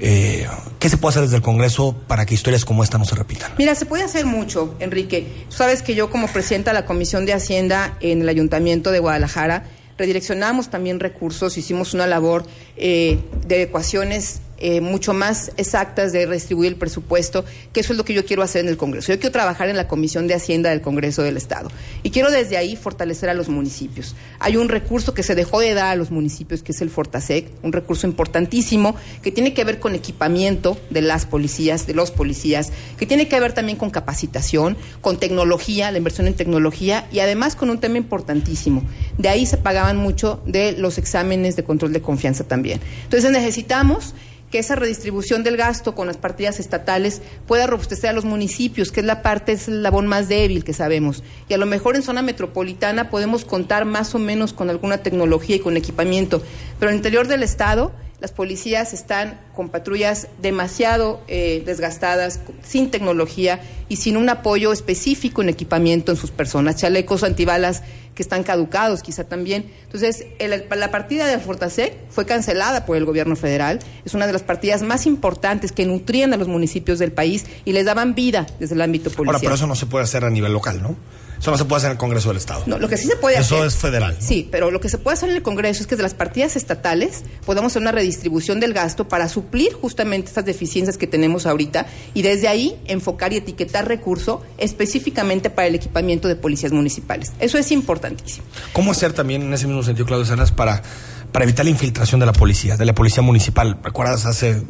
[0.00, 0.46] Eh,
[0.78, 3.52] ¿Qué se puede hacer desde el Congreso para que historias como esta no se repitan?
[3.58, 5.44] Mira, se puede hacer mucho, Enrique.
[5.50, 8.98] Tú sabes que yo como presidenta de la Comisión de Hacienda en el Ayuntamiento de
[9.00, 9.64] Guadalajara
[9.96, 16.72] redireccionamos también recursos, hicimos una labor eh, de ecuaciones eh, mucho más exactas de redistribuir
[16.72, 19.12] el presupuesto, que eso es lo que yo quiero hacer en el Congreso.
[19.12, 21.70] Yo quiero trabajar en la Comisión de Hacienda del Congreso del Estado
[22.02, 24.16] y quiero desde ahí fortalecer a los municipios.
[24.40, 27.48] Hay un recurso que se dejó de dar a los municipios, que es el Fortasec,
[27.62, 32.72] un recurso importantísimo que tiene que ver con equipamiento de las policías, de los policías,
[32.98, 37.54] que tiene que ver también con capacitación, con tecnología, la inversión en tecnología y además
[37.54, 38.82] con un tema importantísimo.
[39.18, 42.80] De ahí se pagaban mucho de los exámenes de control de confianza también.
[43.04, 44.14] Entonces necesitamos
[44.50, 49.00] que esa redistribución del gasto con las partidas estatales pueda robustecer a los municipios, que
[49.00, 51.22] es la parte, es el labón más débil que sabemos.
[51.48, 55.56] Y a lo mejor en zona metropolitana podemos contar más o menos con alguna tecnología
[55.56, 56.42] y con equipamiento,
[56.78, 62.90] pero en el interior del Estado las policías están con patrullas demasiado eh, desgastadas, sin
[62.90, 67.84] tecnología y sin un apoyo específico en equipamiento en sus personas, chalecos antibalas
[68.18, 69.70] que están caducados quizá también.
[69.84, 74.32] Entonces, el- la partida del Fortasec fue cancelada por el gobierno federal, es una de
[74.32, 78.48] las partidas más importantes que nutrían a los municipios del país y les daban vida
[78.58, 79.28] desde el ámbito policial.
[79.36, 80.96] Ahora, pero eso no se puede hacer a nivel local, ¿no?
[81.40, 82.64] Eso no se puede hacer en el Congreso del Estado.
[82.66, 83.68] No, lo que sí se puede Eso hacer.
[83.68, 84.16] es federal.
[84.20, 84.26] ¿no?
[84.26, 86.56] Sí, pero lo que se puede hacer en el Congreso es que de las partidas
[86.56, 91.86] estatales podamos hacer una redistribución del gasto para suplir justamente estas deficiencias que tenemos ahorita
[92.14, 97.32] y desde ahí enfocar y etiquetar recurso específicamente para el equipamiento de policías municipales.
[97.38, 98.44] Eso es importantísimo.
[98.72, 100.82] ¿Cómo hacer también en ese mismo sentido, Claudio Salas, para,
[101.30, 103.78] para evitar la infiltración de la policía, de la policía municipal?
[103.84, 104.62] ¿Recuerdas hace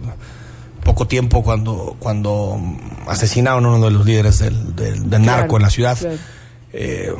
[0.85, 2.59] poco tiempo cuando, cuando
[3.07, 5.99] asesinaron a uno de los líderes del, del- del narco Claro, en la ciudad?
[5.99, 6.17] claro.
[6.73, 7.13] Eh,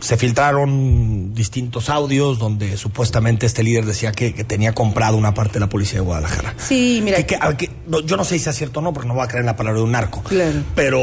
[0.00, 5.54] se filtraron distintos audios donde supuestamente este líder decía que, que tenía comprado una parte
[5.54, 6.54] de la policía de Guadalajara.
[6.58, 7.16] Sí, mira.
[7.18, 9.14] Que- que- a- que- no, yo no sé si sea cierto o no, porque no
[9.14, 10.22] voy a creer en la palabra de un narco.
[10.22, 10.62] Claro.
[10.74, 11.00] Pero,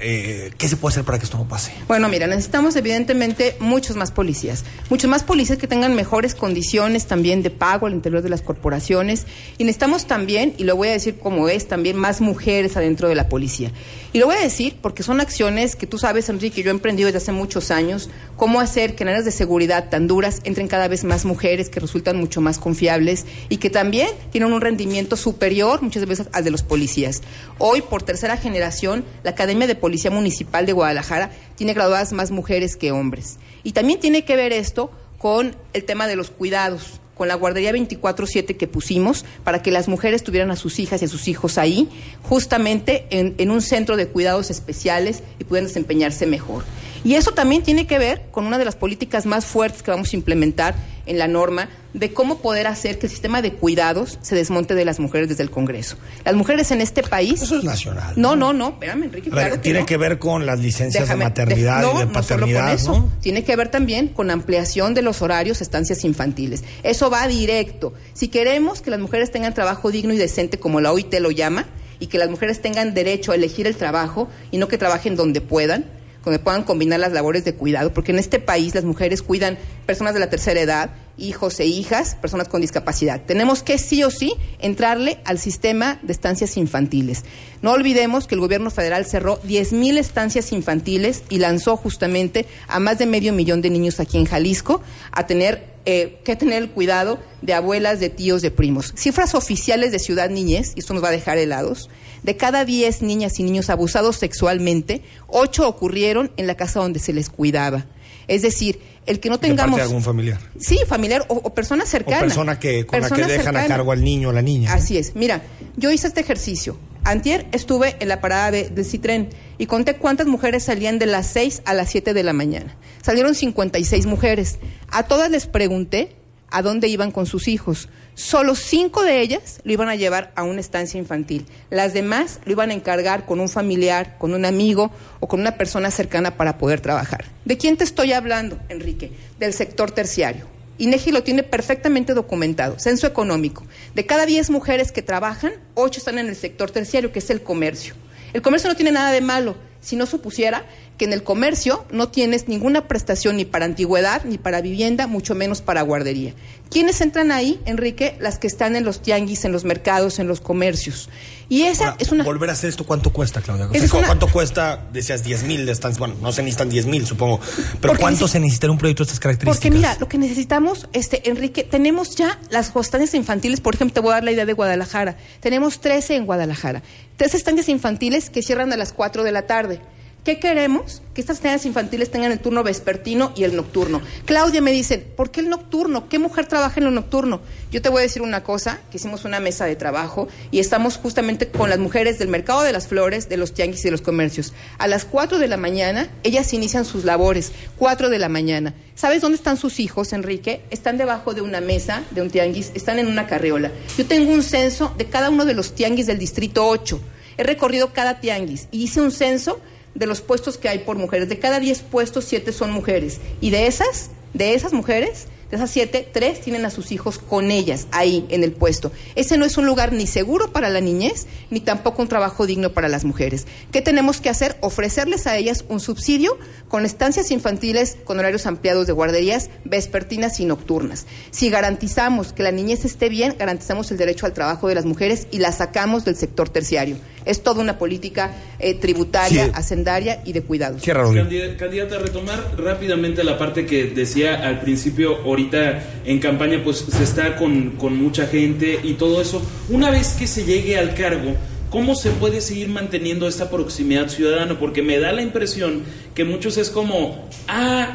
[0.00, 1.72] eh, ¿qué se puede hacer para que esto no pase?
[1.88, 7.42] Bueno, mira, necesitamos evidentemente muchos más policías, muchos más policías que tengan mejores condiciones también
[7.42, 9.26] de pago al interior de las corporaciones
[9.58, 13.14] y necesitamos también, y lo voy a decir como es, también más mujeres adentro de
[13.14, 13.70] la policía.
[14.12, 16.74] Y lo voy a decir porque son acciones que tú sabes, Enrique, que yo he
[16.74, 20.66] emprendido desde hace muchos años, cómo hacer que en áreas de seguridad tan duras entren
[20.66, 25.18] cada vez más mujeres que resultan mucho más confiables y que también tienen un rendimiento
[25.18, 27.20] superior muchas veces al de los policías.
[27.58, 32.76] Hoy, por tercera generación, la Academia de Policía Municipal de Guadalajara tiene graduadas más mujeres
[32.76, 33.36] que hombres.
[33.62, 37.72] Y también tiene que ver esto con el tema de los cuidados con la guardería
[37.72, 41.58] 24/7 que pusimos para que las mujeres tuvieran a sus hijas y a sus hijos
[41.58, 41.90] ahí,
[42.22, 46.64] justamente en, en un centro de cuidados especiales y pudieran desempeñarse mejor.
[47.04, 50.12] Y eso también tiene que ver con una de las políticas más fuertes que vamos
[50.12, 50.74] a implementar
[51.06, 54.84] en la norma de cómo poder hacer que el sistema de cuidados se desmonte de
[54.84, 55.96] las mujeres desde el Congreso.
[56.24, 57.42] Las mujeres en este país...
[57.42, 58.14] Eso es nacional.
[58.16, 59.30] No, no, no, espérame, Enrique.
[59.30, 59.86] Ver, que tiene no.
[59.86, 62.74] que ver con las licencias Déjame- de maternidad y de no, no solo paternidad, con
[62.74, 63.08] eso.
[63.20, 66.62] Tiene que ver también con ampliación de los horarios, estancias infantiles.
[66.82, 67.92] Eso va directo.
[68.12, 71.66] Si queremos que las mujeres tengan trabajo digno y decente, como la OIT lo llama,
[71.98, 75.40] y que las mujeres tengan derecho a elegir el trabajo y no que trabajen donde
[75.40, 75.84] puedan,
[76.24, 80.14] donde puedan combinar las labores de cuidado, porque en este país las mujeres cuidan personas
[80.14, 83.22] de la tercera edad, hijos e hijas, personas con discapacidad.
[83.26, 87.24] Tenemos que sí o sí entrarle al sistema de estancias infantiles.
[87.62, 92.98] No olvidemos que el gobierno federal cerró 10.000 estancias infantiles y lanzó justamente a más
[92.98, 97.18] de medio millón de niños aquí en Jalisco a tener eh, que tener el cuidado
[97.40, 98.92] de abuelas, de tíos, de primos.
[98.96, 101.88] Cifras oficiales de Ciudad Niñez, y esto nos va a dejar helados,
[102.22, 107.12] de cada 10 niñas y niños abusados sexualmente, 8 ocurrieron en la casa donde se
[107.12, 107.86] les cuidaba.
[108.28, 109.76] Es decir, el que no De parte tengamos...
[109.76, 110.38] de algún familiar.
[110.58, 112.18] Sí, familiar o, o persona cercana.
[112.18, 114.72] O persona que, con la que Persona dejan a cargo al niño o la niña.
[114.72, 115.16] Así es.
[115.16, 115.42] Mira,
[115.76, 116.78] yo hice este ejercicio.
[117.02, 121.26] Antier estuve en la parada de, del Citren y conté cuántas mujeres salían de las
[121.28, 122.76] 6 a las 7 de la mañana.
[123.02, 124.58] Salieron 56 mujeres.
[124.88, 126.14] A todas les pregunté
[126.50, 127.88] a dónde iban con sus hijos.
[128.14, 131.46] Solo cinco de ellas lo iban a llevar a una estancia infantil.
[131.70, 135.56] Las demás lo iban a encargar con un familiar, con un amigo o con una
[135.56, 137.24] persona cercana para poder trabajar.
[137.44, 139.12] ¿De quién te estoy hablando, Enrique?
[139.38, 140.46] Del sector terciario.
[140.78, 143.64] INEGI lo tiene perfectamente documentado, censo económico.
[143.94, 147.42] De cada 10 mujeres que trabajan, 8 están en el sector terciario, que es el
[147.42, 147.94] comercio.
[148.32, 150.64] El comercio no tiene nada de malo, si no supusiera
[151.00, 155.34] que en el comercio no tienes ninguna prestación ni para antigüedad, ni para vivienda, mucho
[155.34, 156.34] menos para guardería.
[156.70, 158.18] ¿Quiénes entran ahí, Enrique?
[158.20, 161.08] Las que están en los tianguis, en los mercados, en los comercios.
[161.48, 162.22] Y esa Ahora, es una...
[162.22, 163.64] Volver a hacer esto, ¿cuánto cuesta, Claudia?
[163.66, 164.88] O Esa sea, es una- ¿Cuánto cuesta?
[164.92, 165.98] Decías 10 mil de estancias.
[165.98, 167.40] Bueno, no se necesitan 10 mil, supongo.
[167.40, 169.56] Pero Porque ¿cuánto neces- se necesita un proyecto de estas características?
[169.56, 174.00] Porque mira, lo que necesitamos, este, Enrique, tenemos ya las estancias infantiles, por ejemplo, te
[174.00, 175.16] voy a dar la idea de Guadalajara.
[175.40, 176.82] Tenemos 13 en Guadalajara.
[177.16, 179.80] 13 estancias infantiles que cierran a las 4 de la tarde.
[180.24, 181.00] ¿Qué queremos?
[181.14, 184.02] Que estas estancias infantiles tengan el turno vespertino y el nocturno.
[184.26, 186.10] Claudia me dice, ¿por qué el nocturno?
[186.10, 187.40] ¿Qué mujer trabaja en lo nocturno?
[187.72, 190.98] Yo te voy a decir una cosa, que hicimos una mesa de trabajo y estamos
[190.98, 194.02] justamente con las mujeres del mercado de las flores, de los tianguis y de los
[194.02, 194.52] comercios.
[194.76, 198.74] A las 4 de la mañana, ellas inician sus labores, 4 de la mañana.
[198.94, 200.60] ¿Sabes dónde están sus hijos, Enrique?
[200.68, 203.72] Están debajo de una mesa, de un tianguis, están en una carriola.
[203.96, 207.00] Yo tengo un censo de cada uno de los tianguis del distrito 8.
[207.38, 209.60] He recorrido cada tianguis y hice un censo
[209.94, 211.28] de los puestos que hay por mujeres.
[211.28, 213.18] De cada 10 puestos, 7 son mujeres.
[213.40, 217.50] Y de esas, de esas mujeres, de esas 7, 3 tienen a sus hijos con
[217.50, 218.92] ellas, ahí, en el puesto.
[219.16, 222.72] Ese no es un lugar ni seguro para la niñez, ni tampoco un trabajo digno
[222.72, 223.48] para las mujeres.
[223.72, 224.56] ¿Qué tenemos que hacer?
[224.60, 230.44] Ofrecerles a ellas un subsidio con estancias infantiles con horarios ampliados de guarderías vespertinas y
[230.44, 231.06] nocturnas.
[231.32, 235.26] Si garantizamos que la niñez esté bien, garantizamos el derecho al trabajo de las mujeres
[235.32, 236.96] y la sacamos del sector terciario.
[237.24, 239.50] Es toda una política eh, tributaria, Sí.
[239.54, 240.82] hacendaria y de cuidados.
[241.22, 246.78] Candida- Candidata, a retomar rápidamente la parte que decía al principio, ahorita en campaña pues
[246.78, 249.42] se está con, con mucha gente y todo eso.
[249.68, 251.34] Una vez que se llegue al cargo,
[251.70, 254.58] ¿cómo se puede seguir manteniendo esta proximidad ciudadana?
[254.58, 255.82] Porque me da la impresión
[256.14, 257.92] que muchos es como, ah,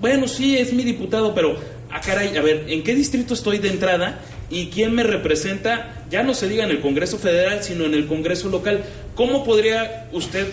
[0.00, 1.56] bueno, sí, es mi diputado, pero,
[1.90, 4.20] ah, caray, a ver, ¿en qué distrito estoy de entrada?
[4.50, 6.04] ¿Y quién me representa?
[6.10, 8.82] Ya no se diga en el Congreso Federal, sino en el Congreso local.
[9.14, 10.46] ¿Cómo podría usted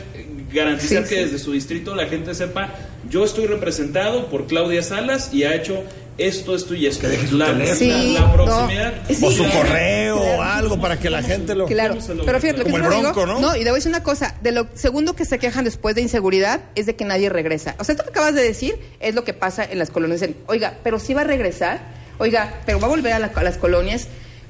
[0.51, 1.23] garantizar Sí, que sí.
[1.25, 2.69] desde su distrito la gente sepa,
[3.09, 5.83] yo estoy representado por Claudia Salas y ha hecho
[6.17, 7.07] esto, esto y esto?
[7.31, 8.33] La, la- Sí, la no.
[8.33, 8.93] proximidad.
[9.09, 9.25] Sí.
[9.25, 11.65] O su correo o algo para que la gente lo.
[11.65, 13.55] Claro, pero fíjate, lo que Como el digo- bronco, ¿no?
[13.55, 16.01] y le voy a decir una cosa, de lo segundo que se quejan después de
[16.01, 17.75] inseguridad es de que nadie regresa.
[17.79, 20.23] O sea, esto que acabas de decir es lo que pasa en las colonias.
[20.47, 23.57] Oiga, pero sí va a regresar, oiga, pero va a volver a, la- a las
[23.57, 24.07] colonias.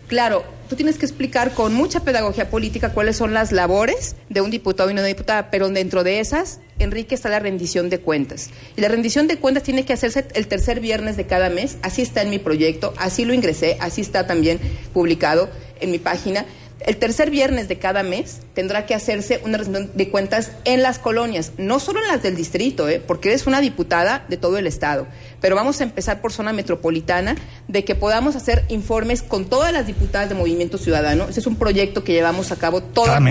[0.08, 4.52] Claro, tú tienes que explicar con mucha pedagogía política cuáles son las labores de un
[4.52, 8.50] diputado y una diputada, pero dentro de esas, Enrique, está la rendición de cuentas.
[8.76, 12.02] Y la rendición de cuentas tiene que hacerse el tercer viernes de cada mes, así
[12.02, 14.60] está en mi proyecto, así lo ingresé, así está también
[14.94, 15.50] publicado
[15.80, 16.46] en mi página.
[16.86, 21.00] El tercer viernes de cada mes tendrá que hacerse una rendición de cuentas en las
[21.00, 23.02] colonias, no solo en las del distrito, ¿eh?
[23.06, 25.08] porque eres una diputada de todo el estado.
[25.40, 27.36] Pero vamos a empezar por zona metropolitana,
[27.68, 31.28] de que podamos hacer informes con todas las diputadas de Movimiento Ciudadano.
[31.30, 33.22] Ese es un proyecto que llevamos a cabo todas,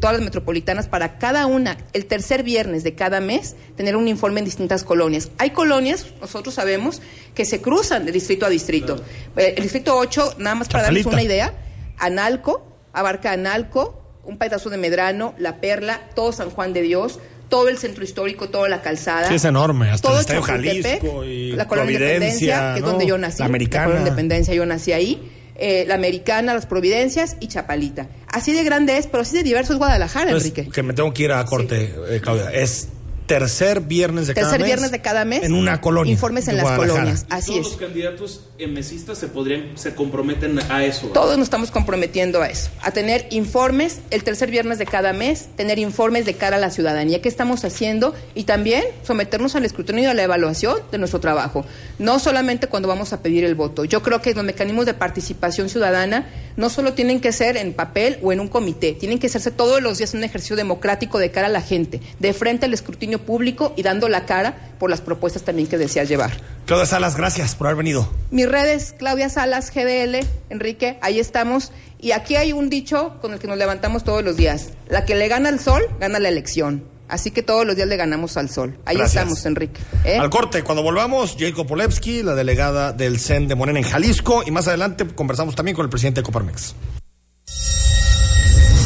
[0.00, 4.40] todas las metropolitanas para cada una, el tercer viernes de cada mes, tener un informe
[4.40, 5.30] en distintas colonias.
[5.38, 7.00] Hay colonias, nosotros sabemos,
[7.34, 8.96] que se cruzan de distrito a distrito.
[9.36, 11.54] Eh, El distrito 8, nada más para darles una idea,
[11.98, 17.68] Analco, abarca Analco, un pedazo de Medrano, La Perla, todo San Juan de Dios, todo
[17.68, 19.28] el centro histórico, toda la calzada.
[19.28, 23.06] Sí, es enorme, hasta todo el Estadio Jalisco y la colonia Independencia, que es donde
[23.06, 23.38] yo nací.
[23.38, 23.84] La Americana.
[23.84, 25.32] colonia Independencia, yo nací ahí.
[25.58, 28.08] eh, la Americana, las Providencias y Chapalita.
[28.28, 30.70] Así de grande es, pero así de diverso es Guadalajara, Entonces, Enrique.
[30.70, 32.50] que me tengo que ir a corte, eh, Claudia.
[32.52, 32.88] Es
[33.26, 34.66] tercer viernes de cada Tercer mes.
[34.66, 35.42] viernes de cada mes.
[35.42, 36.12] En una colonia.
[36.12, 37.26] Informes en las colonias.
[37.28, 37.72] Así todos es.
[37.72, 41.08] los candidatos mesistas se podrían, se comprometen a eso.
[41.08, 41.14] ¿verdad?
[41.20, 45.48] Todos nos estamos comprometiendo a eso, a tener informes el tercer viernes de cada mes,
[45.56, 50.04] tener informes de cara a la ciudadanía, qué estamos haciendo y también someternos al escrutinio
[50.04, 51.66] y a la evaluación de nuestro trabajo,
[51.98, 53.84] no solamente cuando vamos a pedir el voto.
[53.84, 58.18] Yo creo que los mecanismos de participación ciudadana no solo tienen que ser en papel
[58.22, 61.48] o en un comité, tienen que hacerse todos los días un ejercicio democrático de cara
[61.48, 65.42] a la gente, de frente al escrutinio público y dando la cara por las propuestas
[65.42, 66.32] también que deseas llevar.
[66.66, 68.08] Claudia Salas, gracias por haber venido.
[68.30, 71.72] Mis redes, Claudia Salas, GDL, Enrique, ahí estamos.
[71.98, 74.70] Y aquí hay un dicho con el que nos levantamos todos los días.
[74.88, 76.84] La que le gana al sol, gana la elección.
[77.08, 78.78] Así que todos los días le ganamos al sol.
[78.84, 79.22] Ahí Gracias.
[79.22, 79.80] estamos, Enrique.
[80.04, 80.18] ¿eh?
[80.18, 84.50] Al corte, cuando volvamos, Jacob Polewski, la delegada del CEN de Morena en Jalisco, y
[84.50, 86.74] más adelante conversamos también con el presidente de Coparmex.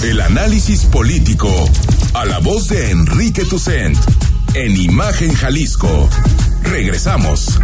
[0.05, 1.49] El análisis político.
[2.13, 3.97] A la voz de Enrique Tucent.
[4.55, 6.09] En Imagen Jalisco.
[6.65, 7.61] Regresamos.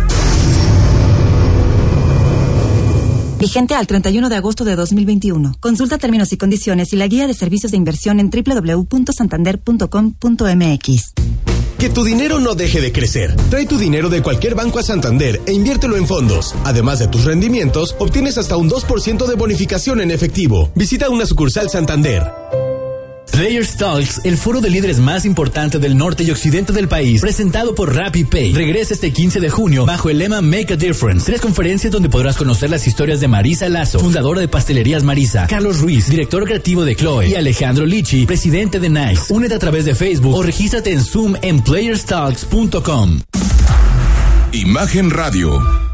[3.41, 5.57] Vigente al 31 de agosto de 2021.
[5.59, 11.13] Consulta términos y condiciones y la guía de servicios de inversión en www.santander.com.mx.
[11.79, 13.35] Que tu dinero no deje de crecer.
[13.51, 16.55] Trae tu dinero de cualquier banco a Santander e inviértelo en fondos.
[16.65, 20.71] Además de tus rendimientos, obtienes hasta un 2% de bonificación en efectivo.
[20.77, 22.23] Visita una sucursal Santander.
[23.37, 27.75] Players Talks, el foro de líderes más importante del norte y occidente del país, presentado
[27.75, 31.27] por RappiPay, regresa este 15 de junio bajo el lema Make a Difference.
[31.27, 35.81] Tres conferencias donde podrás conocer las historias de Marisa Lazo, fundadora de Pastelerías Marisa, Carlos
[35.81, 39.25] Ruiz, director creativo de Chloe, y Alejandro Lichi, presidente de Nice.
[39.29, 43.21] Únete a través de Facebook o regístrate en Zoom en playerstalks.com.
[44.53, 45.61] Imagen Radio,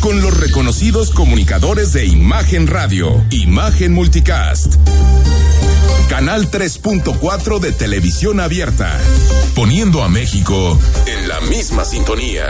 [0.00, 4.76] Con los reconocidos comunicadores de Imagen Radio, Imagen Multicast.
[6.08, 8.98] Canal 3.4 de televisión abierta,
[9.54, 12.46] poniendo a México en la misma sintonía.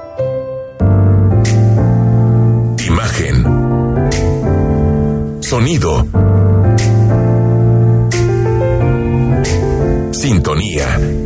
[2.88, 3.44] Imagen.
[5.42, 6.04] Sonido.
[10.10, 11.25] Sintonía.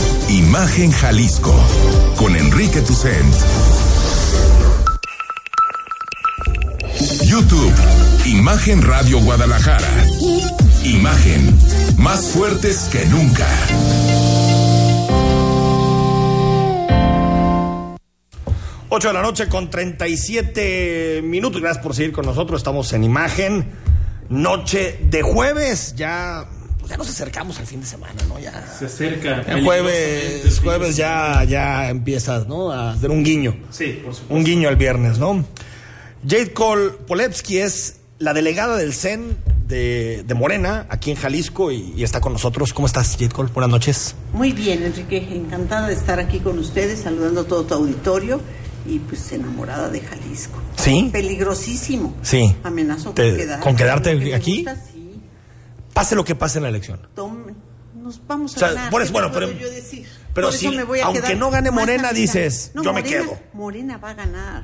[0.31, 1.53] Imagen Jalisco
[2.15, 3.35] con Enrique Tucent.
[7.25, 7.73] YouTube,
[8.25, 9.89] Imagen Radio Guadalajara.
[10.85, 11.53] Imagen,
[11.97, 13.45] más fuertes que nunca.
[18.87, 21.61] Ocho de la noche con 37 minutos.
[21.61, 22.61] Gracias por seguir con nosotros.
[22.61, 23.65] Estamos en Imagen.
[24.29, 25.93] Noche de jueves.
[25.97, 26.45] Ya,
[26.81, 28.37] pues ya nos acercamos al fin de semana, ¿no?
[28.39, 28.51] Ya.
[28.77, 29.41] Se acerca.
[29.47, 32.71] El jueves, jueves ya, ya empiezas, ¿no?
[32.71, 33.55] A hacer un guiño.
[33.69, 34.33] Sí, por supuesto.
[34.35, 35.45] Un guiño al viernes, ¿no?
[36.27, 41.93] Jade Cole Polewski es la delegada del CEN de, de Morena, aquí en Jalisco, y,
[41.95, 42.73] y está con nosotros.
[42.73, 43.49] ¿Cómo estás, Jade Cole?
[43.53, 44.15] Buenas noches.
[44.33, 48.41] Muy bien, Enrique, encantada de estar aquí con ustedes, saludando a todo tu auditorio
[48.85, 50.59] y pues enamorada de Jalisco.
[50.75, 51.09] ¿Sí?
[51.11, 52.15] Peligrosísimo.
[52.21, 52.55] Sí.
[52.63, 54.55] Amenazo Te- con, quedar, ¿con quedarte aquí?
[54.57, 54.90] gusta, sí.
[55.93, 56.99] Pase lo que pase en la elección.
[57.15, 57.55] Tomen,
[58.01, 58.89] nos vamos a O sea, ganar.
[58.91, 60.07] por eso- ¿qué bueno, te puedo pero- yo decir?
[60.33, 62.13] pero Por eso si- me voy a aunque no gane Morena, amiga.
[62.13, 63.37] dices, yo me quedo.
[63.53, 64.63] Morena va a ganar.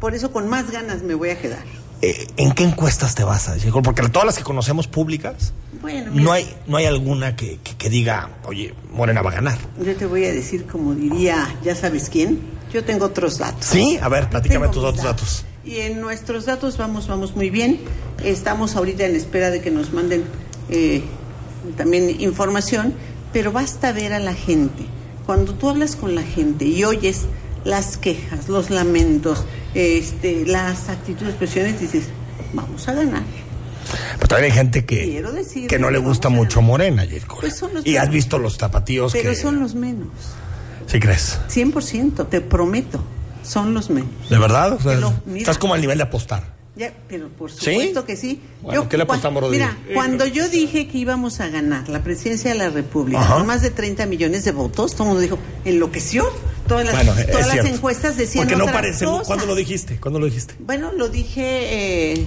[0.00, 1.62] Por eso con más ganas me voy a quedar.
[2.04, 3.84] Eh, ¿En qué encuestas te basas, Jade Cole?
[3.84, 7.76] Porque todas las que conocemos públicas, Bueno, mira, no hay, no hay alguna que, que-
[7.76, 9.58] que diga, oye, Morena va a ganar.
[9.80, 12.40] yo te voy a decir como diría, ya sabes quién,
[12.72, 13.66] yo tengo otros datos.
[13.66, 14.00] ¿Sí?
[14.02, 15.44] A ver, platícame tus otros datos.
[15.64, 17.78] Y en nuestros datos vamos, vamos muy bien.
[18.24, 20.24] Estamos ahorita en espera de que nos manden
[20.72, 21.02] eh,
[21.76, 22.94] también información,
[23.32, 24.84] pero basta ver a la gente.
[25.26, 27.22] Cuando tú hablas con la gente y oyes
[27.64, 29.44] las quejas, los lamentos,
[29.74, 32.04] este, las actitudes, expresiones, dices,
[32.52, 33.22] vamos a ganar.
[34.16, 35.22] Pero también hay gente que,
[35.68, 37.40] que no le gusta vamos a mucho Morena, Cole.
[37.42, 39.36] Pues y has visto los tapatíos Pero que...
[39.36, 40.08] son los menos.
[40.86, 41.38] ¿Sí crees?
[41.48, 43.02] 100%, te prometo,
[43.42, 44.10] son los menos.
[44.28, 44.72] ¿De verdad?
[44.74, 45.38] O sea, Te lo- mira.
[45.38, 46.44] estás como al nivel de apostar.
[46.74, 47.58] Ya, pero por ¿Sí?
[47.72, 48.40] supuesto que sí.
[48.62, 49.66] Bueno, ¿qué le apostamos, Rodrigo?
[49.66, 53.34] Mira, cuando yo dije que íbamos a ganar la presidencia de la República Ajá.
[53.34, 56.24] con más de 30 millones de votos, todo el mundo dijo, enloqueció.
[56.66, 59.04] Todas las, Bueno, todas las encuestas decían Porque no parece...
[59.26, 59.98] ¿Cuándo lo dijiste?
[60.00, 60.54] ¿Cuándo lo dijiste?
[60.60, 62.26] Bueno, lo dije eh,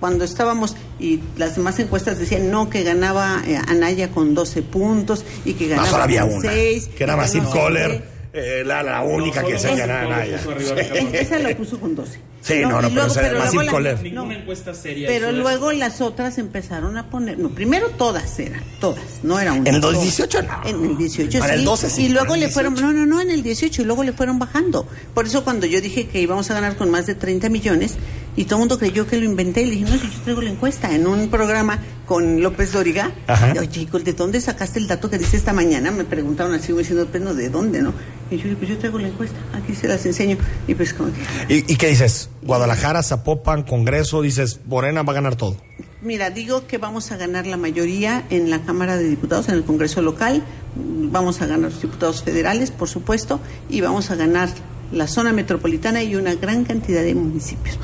[0.00, 5.24] cuando estábamos y las demás encuestas decían no, que ganaba eh, Anaya con 12 puntos
[5.46, 6.50] y que No, ganaba solo había con una.
[6.52, 6.90] 6.
[6.96, 10.40] Que era Massive Kohler, Eh, la, la única que se gana Anaya.
[11.14, 12.18] Esa lo puso con 12.
[12.40, 15.08] Sí, no, no, y pero luego- la- encuesta seria.
[15.08, 15.36] Pero eso.
[15.36, 19.68] luego las otras empezaron a poner, no, primero todas eran, todas, no era una.
[19.68, 19.96] En el todas.
[19.96, 20.60] 2018 no.
[20.64, 21.58] En el 18 Para sí.
[21.58, 22.92] el 12 sí, Y luego le fueron, 18.
[22.94, 24.86] no, no, no, en el 18 y luego le fueron bajando.
[25.14, 27.96] Por eso cuando yo dije que íbamos a ganar con más de 30 millones
[28.36, 30.40] y todo el mundo creyó que lo inventé y le dije, no, si yo traigo
[30.42, 33.10] la encuesta en un programa con López Dóriga.
[33.26, 33.52] Ajá.
[33.58, 35.90] Oye, ¿de dónde sacaste el dato que dice esta mañana?
[35.90, 37.92] Me preguntaron así, me diciendo, pues no, ¿de dónde, no?
[38.30, 40.36] Y yo dije, pues yo traigo la encuesta, aquí se las enseño.
[40.68, 42.30] Y pues como que, ¿Y, y qué dices?
[42.42, 45.56] Guadalajara, Zapopan, Congreso, dices, Morena va a ganar todo.
[46.00, 49.64] Mira, digo que vamos a ganar la mayoría en la Cámara de Diputados, en el
[49.64, 50.44] Congreso local,
[50.76, 54.48] vamos a ganar los diputados federales, por supuesto, y vamos a ganar
[54.92, 57.78] la zona metropolitana y una gran cantidad de municipios.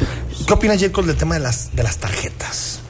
[0.47, 2.84] ¿Qué opinas, Jacob, del tema de las, de las tarjetas?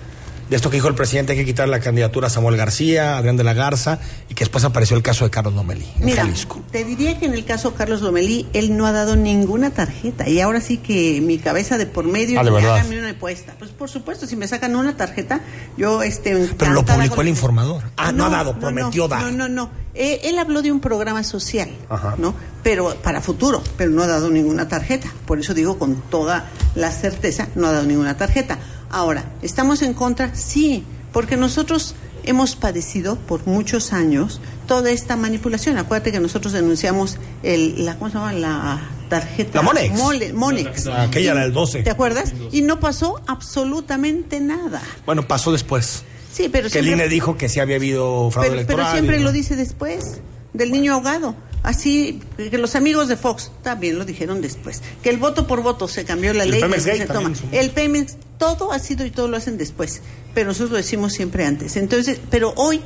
[0.51, 3.37] De esto que dijo el presidente, hay que quitar la candidatura a Samuel García, Adrián
[3.37, 6.63] de la Garza, y que después apareció el caso de Carlos Lomelí en Mira, Jalisco.
[6.71, 10.29] te diría que en el caso Carlos Lomelí, él no ha dado ninguna tarjeta.
[10.29, 13.55] Y ahora sí que mi cabeza de por medio, Ah, ¿de hágame una apuesta.
[13.59, 15.41] Pues por supuesto, si me sacan una tarjeta,
[15.79, 16.51] yo este.
[16.59, 17.83] Pero lo publicó el informador.
[17.97, 19.23] Ah, no, ha dado, prometió no, dar.
[19.23, 19.71] No, no, no.
[19.95, 22.17] Eh, él habló de un programa social, Ajá.
[22.19, 22.35] ¿no?
[22.65, 25.09] Pero para futuro, pero no ha dado ninguna tarjeta.
[25.25, 28.59] Por eso digo con toda la certeza, no ha dado ninguna tarjeta.
[28.95, 30.35] Ahora, ¿estamos en contra?
[30.37, 35.79] Sí, porque nosotros hemos padecido por muchos años toda esta manipulación.
[35.79, 38.33] Acuérdate que nosotros denunciamos el, la, ¿cómo se llama?
[38.35, 39.51] La tarjeta.
[39.59, 39.99] La Monex.
[39.99, 40.87] Mole- Monex.
[40.87, 41.83] Aquella era el 12.
[41.83, 42.33] ¿Te acuerdas?
[42.53, 44.81] Y no pasó absolutamente nada.
[45.07, 46.05] Bueno, pasó después.
[46.33, 48.87] Sí, pero que el siempre- INE dijo que sí había habido fraude pero, electoral.
[48.87, 50.21] pero siempre y- lo dice después,
[50.53, 51.35] del niño ahogado.
[51.65, 54.83] Así que los amigos de Fox también lo dijeron después.
[55.03, 56.61] Que el voto por voto se cambió la El ley.
[56.61, 57.33] Pemex Gate se toma.
[57.53, 60.03] El Pemex, todo ha sido y todo lo hacen después.
[60.35, 61.77] Pero nosotros lo decimos siempre antes.
[61.77, 62.83] Entonces, pero hoy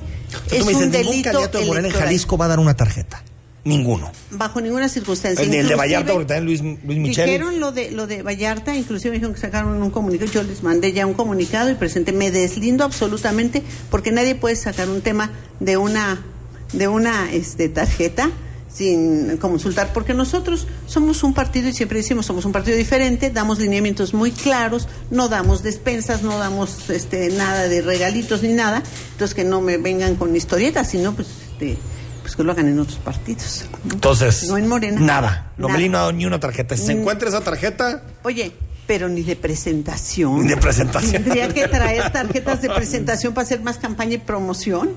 [0.52, 1.94] es me dices, un ningún delito candidato de Morena en.
[1.94, 3.22] Jalisco va a dar una tarjeta.
[3.64, 4.12] Ninguno.
[4.30, 5.44] Bajo ninguna circunstancia.
[5.44, 7.26] El, de- el de Vallarta, porque también Luis, Luis Michel.
[7.26, 10.92] Dijeron lo de lo de Vallarta, inclusive dijeron que sacaron un comunicado, yo les mandé
[10.92, 15.76] ya un comunicado y presenté, me deslindo absolutamente porque nadie puede sacar un tema de
[15.76, 16.24] una
[16.72, 18.30] de una este tarjeta
[18.78, 23.58] sin consultar, porque nosotros somos un partido y siempre decimos somos un partido diferente, damos
[23.58, 29.34] lineamientos muy claros, no damos despensas, no damos este nada de regalitos ni nada, entonces
[29.34, 31.76] que no me vengan con historietas, sino pues este
[32.22, 33.64] pues que lo hagan en otros partidos.
[33.84, 33.94] ¿no?
[33.94, 35.00] Entonces, No en Morena.
[35.00, 35.52] Nada.
[35.56, 35.90] Lomelí Nada.
[35.92, 36.76] no ha dado ni una tarjeta.
[36.76, 36.98] Si se Mm.
[37.00, 38.52] encuentra esa tarjeta, Oye,
[38.86, 40.42] pero ni de presentación.
[40.42, 41.22] Ni de presentación.
[41.24, 44.90] Tendría que traer tarjetas de presentación para hacer más campaña y promoción.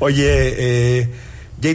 [0.00, 1.08] Oye, eh,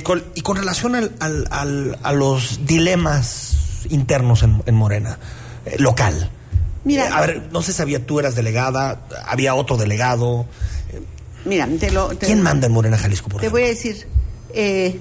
[0.03, 5.17] Cole, y con relación al, al- al- a los dilemas internos en, en Morena,
[5.65, 6.29] eh, local.
[6.83, 10.45] Mira, Eh, a ver, no se sabía, tú eras delegada, había otro delegado.
[11.45, 12.09] mira, te lo.
[12.09, 14.07] te- ¿Quién manda en Morena, Jalisco, por Te voy a decir,
[14.53, 14.99] eh,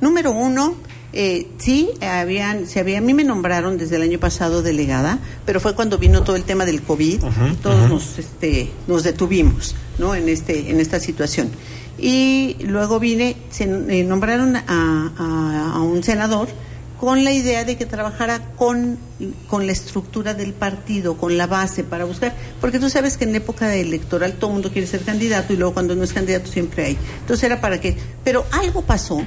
[0.00, 0.74] número uno,
[1.12, 5.58] eh, sí, habían, se había, a mí me nombraron desde el año pasado delegada, pero
[5.60, 7.22] fue cuando vino todo el tema del COVID,
[7.62, 10.14] todos nos, este, nos detuvimos, ¿no?
[10.14, 11.50] En este, en esta situación.
[11.98, 16.48] Y luego vine, se eh, nombraron a, a- un senador
[17.00, 18.98] con la idea de que trabajara con,
[19.46, 23.36] con la estructura del partido, con la base para buscar, porque tú sabes que en
[23.36, 26.84] época electoral todo el mundo quiere ser candidato y luego cuando no es candidato siempre
[26.86, 26.98] hay.
[27.20, 27.96] Entonces era para qué.
[28.24, 29.20] Pero algo pasó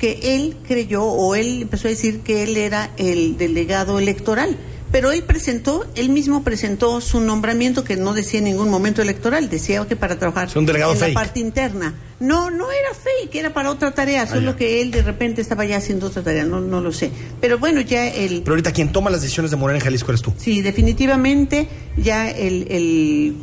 [0.00, 4.56] que él creyó o él empezó a decir que él era el delegado electoral.
[4.92, 9.48] Pero él presentó, él mismo presentó su nombramiento que no decía en ningún momento electoral,
[9.48, 11.14] decía que para trabajar un delegado en fake.
[11.14, 11.94] la parte interna.
[12.20, 15.64] No, no era fake, era para otra tarea, Ah, solo que él de repente estaba
[15.64, 17.10] ya haciendo otra tarea, no, no lo sé.
[17.40, 18.42] Pero bueno, ya el...
[18.42, 20.32] Pero ahorita quien toma las decisiones de Morena en Jalisco eres tú.
[20.36, 23.36] Sí, definitivamente ya el, el,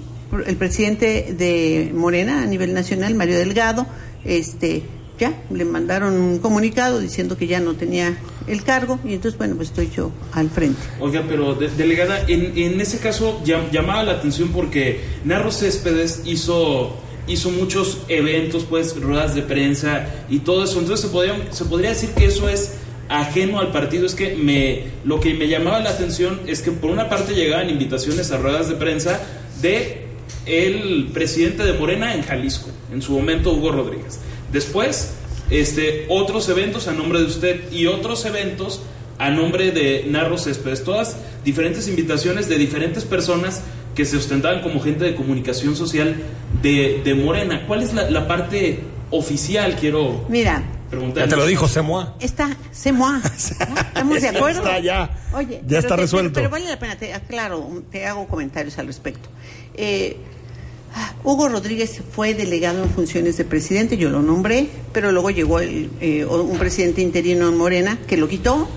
[0.45, 3.88] el presidente de Morena a nivel nacional, Mario Delgado,
[4.24, 4.84] este
[5.20, 8.16] ya le mandaron un comunicado diciendo que ya no tenía
[8.50, 10.80] el cargo y entonces bueno pues estoy yo al frente.
[11.00, 16.95] Oiga, pero de- delegada, en, ese caso llam- llamaba la atención porque Narro Céspedes hizo
[17.28, 20.80] hizo muchos eventos, pues ruedas de prensa y todo eso.
[20.80, 22.74] Entonces se podría, se podría decir que eso es
[23.08, 24.08] ajeno al partido.
[24.08, 27.70] Es que me lo que me llamaba la atención es que por una parte llegaban
[27.70, 29.20] invitaciones a ruedas de prensa
[29.62, 30.06] de
[30.47, 34.20] el presidente de Morena en Jalisco, en su momento Hugo Rodríguez.
[34.52, 35.14] Después,
[35.50, 38.82] este, otros eventos a nombre de usted y otros eventos
[39.18, 40.84] a nombre de Narro Céspedes.
[40.84, 43.62] Todas diferentes invitaciones de diferentes personas
[43.95, 46.16] que se ostentaban como gente de comunicación social
[46.62, 47.66] de, de Morena.
[47.68, 48.80] ¿Cuál es la, la parte
[49.12, 49.76] oficial?
[49.78, 51.24] Quiero Mira, preguntar.
[51.26, 52.16] Ya te lo dijo Semoa.
[52.22, 53.22] está, se moa.
[53.36, 54.60] ¿Estamos de Ya acuerdo?
[54.62, 55.10] está, ya.
[55.34, 56.36] Oye, Ya está te- resuelto.
[56.36, 59.28] Pero, pero vale la pena, te aclaro, te hago comentarios al respecto.
[59.74, 60.16] Eh,
[61.24, 65.90] Hugo Rodríguez fue delegado en funciones de presidente, yo lo nombré, pero luego llegó el,
[66.02, 68.68] eh, un presidente interino en Morena que lo quitó,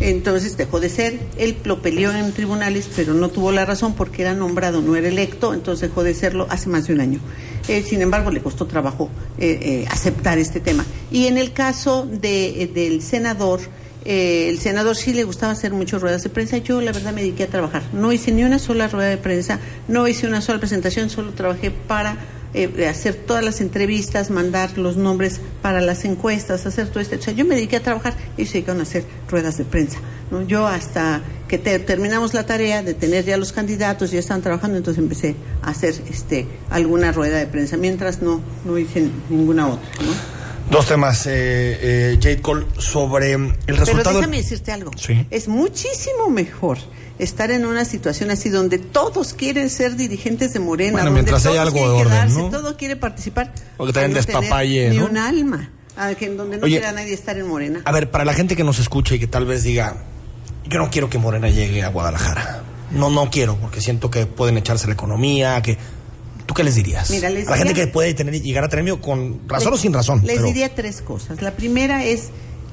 [0.00, 1.20] entonces dejó de ser.
[1.38, 5.08] Él lo peleó en tribunales, pero no tuvo la razón porque era nombrado, no era
[5.08, 7.20] electo, entonces dejó de serlo hace más de un año.
[7.68, 9.08] Eh, sin embargo, le costó trabajo
[9.38, 10.84] eh, eh, aceptar este tema.
[11.10, 13.60] Y en el caso de, del senador,
[14.04, 16.56] eh, el senador sí le gustaba hacer muchas ruedas de prensa.
[16.58, 17.82] Yo, la verdad, me dediqué a trabajar.
[17.92, 21.70] No hice ni una sola rueda de prensa, no hice una sola presentación, solo trabajé
[21.70, 22.16] para
[22.54, 27.16] eh, hacer todas las entrevistas, mandar los nombres para las encuestas, hacer todo esto.
[27.16, 29.98] O sea, yo me dediqué a trabajar y se dedicaron a hacer ruedas de prensa.
[30.30, 30.42] ¿no?
[30.42, 34.76] Yo hasta que te- terminamos la tarea de tener ya los candidatos, ya estaban trabajando,
[34.78, 39.88] entonces empecé a hacer este alguna rueda de prensa, mientras no, no hice ninguna otra.
[40.04, 40.31] ¿no?
[40.70, 41.32] Dos temas, eh,
[41.82, 44.18] eh, Jade Cole, sobre el Pero resultado.
[44.18, 44.90] déjame decirte algo.
[44.96, 45.26] Sí.
[45.30, 46.78] Es muchísimo mejor
[47.18, 51.42] estar en una situación así donde todos quieren ser dirigentes de Morena, Bueno, donde mientras
[51.42, 52.50] todos haya algo quieren de orden, quedarse, ¿no?
[52.50, 53.52] todo quiere participar.
[53.52, 55.70] También no tener despapalle, Ni un alma.
[55.96, 56.78] a que en donde no Oye.
[56.78, 57.82] quiera nadie estar en Morena.
[57.84, 59.96] A ver, para la gente que nos escucha y que tal vez diga,
[60.64, 62.62] yo no quiero que Morena llegue a Guadalajara.
[62.92, 65.76] No, no quiero, porque siento que pueden echarse la economía, que...
[66.46, 67.10] ¿Tú qué les dirías?
[67.10, 69.78] Mira, les a la gente que puede tener, llegar a tener miedo con razón Les-
[69.80, 70.20] o sin razón.
[70.24, 71.40] Les pero- diría tres cosas.
[71.42, 72.30] La primera es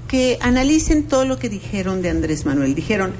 [0.08, 2.74] que analicen todo lo que dijeron de Andrés Manuel.
[2.76, 3.14] Dijeron,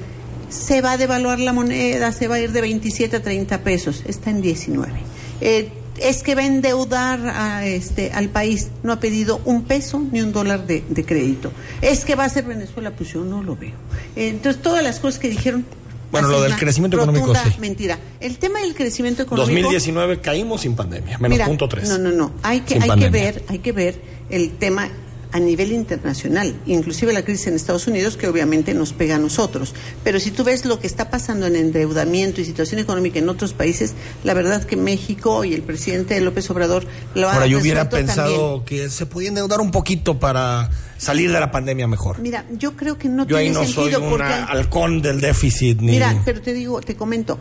[0.48, 4.02] se va a devaluar la moneda, se va a ir de 27 a 30 pesos,
[4.06, 4.92] está en 19.
[5.40, 10.02] Eh, es que va a endeudar a, este, al país, no ha pedido un peso
[10.10, 11.52] ni un dólar de, de crédito.
[11.82, 13.74] Es que va a ser Venezuela, pues yo no lo veo.
[14.16, 15.64] Eh, entonces, todas las cosas que dijeron...
[16.10, 17.60] Bueno, lo del crecimiento económico, rotunda sí.
[17.60, 17.98] Mentira.
[18.20, 19.52] El tema del crecimiento económico...
[19.52, 21.88] 2019 caímos sin pandemia, menos Mira, punto tres.
[21.88, 22.32] No, no, no.
[22.42, 24.00] Hay que, hay que ver, hay que ver
[24.30, 24.88] el tema
[25.32, 29.74] a nivel internacional, inclusive la crisis en Estados Unidos, que obviamente nos pega a nosotros.
[30.02, 33.52] Pero si tú ves lo que está pasando en endeudamiento y situación económica en otros
[33.52, 37.88] países, la verdad que México y el presidente López Obrador lo ha Ahora, yo hubiera
[37.88, 38.64] pensado también.
[38.64, 42.18] que se podía endeudar un poquito para salir de la pandemia mejor.
[42.18, 45.20] Mira, yo creo que no yo ahí tiene no soy sentido un porque halcón del
[45.20, 45.92] déficit ni...
[45.92, 47.38] Mira, pero te digo, te comento,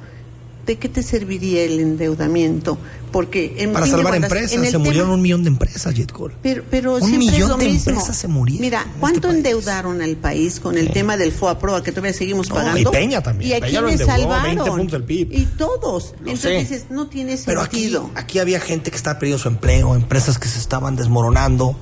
[0.70, 2.78] ¿de qué te serviría el endeudamiento?
[3.12, 6.36] Porque en para salvar cuentas, empresas, se tema- murieron un millón de empresas, Jet Cole.
[6.44, 7.90] Pero, pero Un siempre es millón lo de mismo.
[7.92, 12.14] empresas se murieron Mira, ¿cuánto endeudaron al país con el tema del FOAPROA que todavía
[12.14, 12.80] seguimos No, pagando?
[12.80, 13.50] y Peña también.
[13.50, 14.44] ¿Y a Peña lo endeudó, salvaron?
[14.58, 15.34] 20 puntos del PIB.
[15.34, 16.12] Y todos.
[16.22, 16.60] Lo Entonces sé.
[16.60, 18.12] dices, no tiene Pero aquí, sentido.
[18.14, 21.76] aquí había gente que estaba perdiendo su empleo, empresas que se estaban desmoronando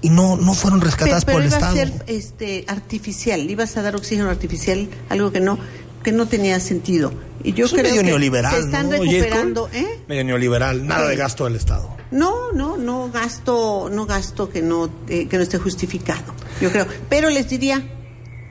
[0.00, 1.72] y no, no fueron Pero, rescatadas pero por el iba Estado.
[1.74, 5.58] a ser este, artificial, ibas a dar oxígeno artificial, algo que no
[6.04, 7.12] que no tenía sentido.
[7.42, 9.98] Y yo es creo medio que neoliberal, se están ¿no, recuperando, ¿eh?
[10.08, 11.88] Medio neoliberal, nada de gasto del Estado.
[12.12, 16.22] No, no, no gasto, no gasto que no eh, que no esté justificado.
[16.60, 17.82] Yo creo, pero les diría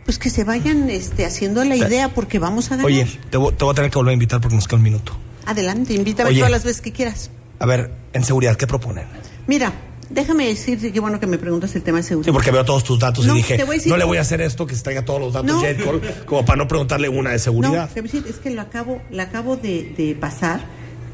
[0.06, 2.86] pues que se vayan este haciendo la idea porque vamos a ganar.
[2.88, 4.84] Oye, te, vo- te voy a tener que volver a invitar porque nos queda un
[4.84, 5.14] minuto.
[5.46, 6.40] Adelante, invítame Oye.
[6.40, 7.30] todas las veces que quieras.
[7.60, 9.06] A ver, en seguridad, ¿qué proponen?
[9.48, 9.72] Mira,
[10.14, 12.30] déjame decirte qué bueno que me preguntas el tema de seguridad.
[12.30, 14.42] Sí, porque veo todos tus datos No, y dije, decir- no le voy a hacer
[14.42, 15.62] esto que se traiga todos los datos No.
[15.86, 17.88] Cole, como para no preguntarle una de seguridad.
[17.88, 20.62] No, te voy a decir, es que lo acabo, la acabo de, de pasar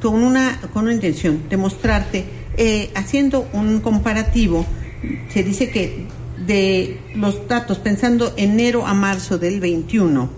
[0.01, 2.25] con una, con una intención de mostrarte,
[2.57, 4.65] eh, haciendo un comparativo,
[5.33, 6.05] se dice que
[6.45, 10.29] de los datos, pensando enero a marzo del 21,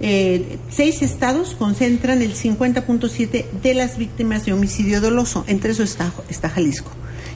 [0.00, 6.12] eh, seis estados concentran el 50.7 de las víctimas de homicidio doloso, entre eso está,
[6.28, 6.90] está Jalisco.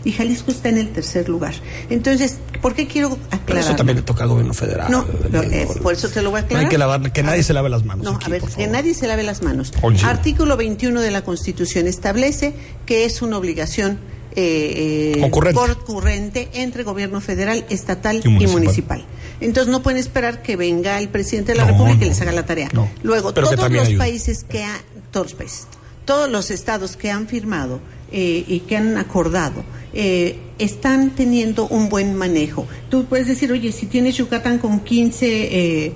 [0.04, 1.54] Y Jalisco está en el tercer lugar.
[1.90, 3.64] Entonces, ¿por qué quiero Pero aclarar?
[3.64, 4.90] eso también le toca al gobierno federal.
[4.90, 6.64] No, no, eh, por eso te lo voy a No aclarar.
[6.66, 8.04] hay que lavar, que nadie se lave las manos.
[8.04, 9.72] No, aquí, a ver, que nadie se lave las manos.
[9.82, 10.04] Oye, sí.
[10.04, 12.54] Artículo 21 de la Constitución establece
[12.86, 13.98] que es una obligación
[14.34, 15.60] eh, eh, Concurrente.
[15.60, 19.04] concurrente entre gobierno federal, estatal Y y municipal.
[19.40, 22.20] Entonces no pueden esperar que venga el presidente de la No, República no, y les
[22.22, 22.68] haga la tarea.
[22.72, 22.88] no.
[23.02, 24.80] Luego, Pero todos los países que ha-
[25.10, 25.66] todos los países,
[26.06, 27.80] todos los estados que han firmado
[28.12, 32.66] eh, y que han acordado eh, están teniendo un buen manejo.
[32.88, 35.92] Tú puedes decir, oye, si tienes Yucatán con 15 eh,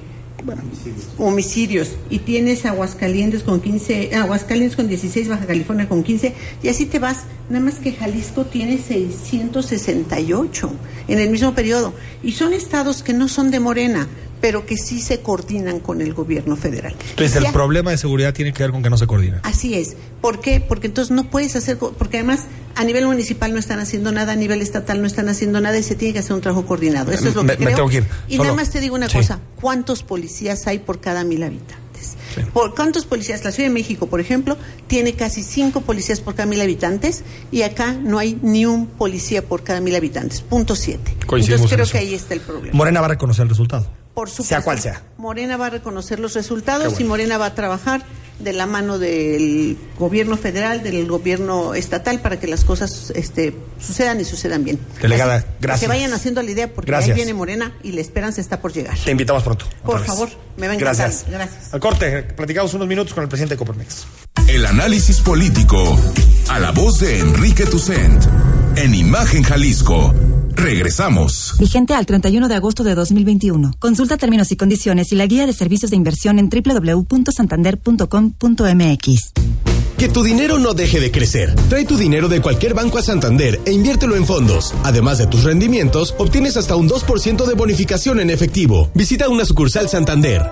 [1.19, 6.69] homicidios y tienes Aguascalientes con 15, ah, Aguascalientes con 16, Baja California con 15, y
[6.69, 10.71] así te vas, nada más que Jalisco tiene 668
[11.09, 11.95] en el mismo periodo.
[12.23, 14.09] Y son estados que no son de Morena,
[14.47, 16.95] pero que sí se coordinan con el gobierno federal.
[17.11, 19.41] Entonces, el problema de seguridad tiene que ver con que no se coordina.
[19.43, 19.97] Así es.
[20.21, 20.61] ¿Por qué?
[20.61, 22.45] Porque entonces no puedes hacer, porque además
[22.77, 25.83] a nivel municipal no están haciendo nada, a nivel estatal no están haciendo nada y
[25.83, 27.11] se tiene que hacer un trabajo coordinado.
[27.11, 27.75] Eso es lo que me creo.
[27.75, 28.07] tengo que ir.
[28.29, 29.17] Y nada más te digo una Sí.
[29.19, 32.15] cosa, ¿cuántos policías hay por cada mil habitantes?
[32.53, 33.43] ¿Por cuántos policías?
[33.43, 37.63] La Ciudad de México, por ejemplo, tiene casi cinco policías por cada mil habitantes y
[37.63, 40.41] acá no hay ni un policía por cada mil habitantes.
[40.43, 41.17] Punto siete.
[41.27, 42.77] Coincidimos Entonces en creo que ahí está el problema.
[42.77, 43.91] Morena va a reconocer el resultado.
[44.17, 44.49] Por supuesto.
[44.49, 45.03] Sea cual sea.
[45.19, 47.01] Morena va a reconocer los resultados bueno.
[47.01, 48.03] y Morena va a trabajar
[48.39, 54.19] de la mano del gobierno federal, del gobierno estatal, para que las cosas este, sucedan
[54.19, 54.79] y sucedan bien.
[55.03, 55.81] Delegada, Que gracias.
[55.81, 57.11] se vayan haciendo la idea porque Gracias.
[57.11, 58.97] ahí viene Morena y la esperanza está por llegar.
[59.05, 59.67] Te invitamos pronto.
[59.85, 60.07] Por vez.
[60.07, 60.97] favor, me va a encantar.
[60.97, 61.31] Gracias.
[61.31, 61.75] Gracias.
[61.75, 64.07] Al corte, platicamos unos minutos con el presidente de Coparmex.
[64.49, 65.95] El análisis político
[66.49, 68.25] a la voz de Enrique Tucent
[68.77, 70.15] en Imagen Jalisco.
[70.57, 71.55] Regresamos.
[71.59, 73.73] Vigente al 31 de agosto de 2021.
[73.79, 79.33] Consulta términos y condiciones y la guía de servicios de inversión en www.santander.com.mx.
[79.99, 81.55] Que tu dinero no deje de crecer.
[81.69, 84.75] Trae tu dinero de cualquier banco a Santander e inviértelo en fondos.
[84.83, 88.91] Además de tus rendimientos, obtienes hasta un 2% de bonificación en efectivo.
[88.95, 90.43] Visita una sucursal Santander.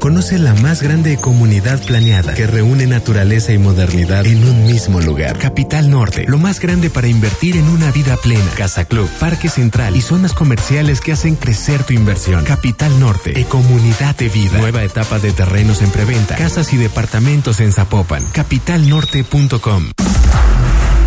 [0.00, 5.38] Conoce la más grande comunidad planeada que reúne naturaleza y modernidad en un mismo lugar.
[5.38, 8.50] Capital Norte, lo más grande para invertir en una vida plena.
[8.56, 12.44] Casa Club, Parque Central y zonas comerciales que hacen crecer tu inversión.
[12.44, 14.58] Capital Norte, e comunidad de vida.
[14.58, 16.36] Nueva etapa de terrenos en preventa.
[16.36, 18.24] Casas y departamentos en Zapopan.
[18.32, 19.90] Capitalnorte.com.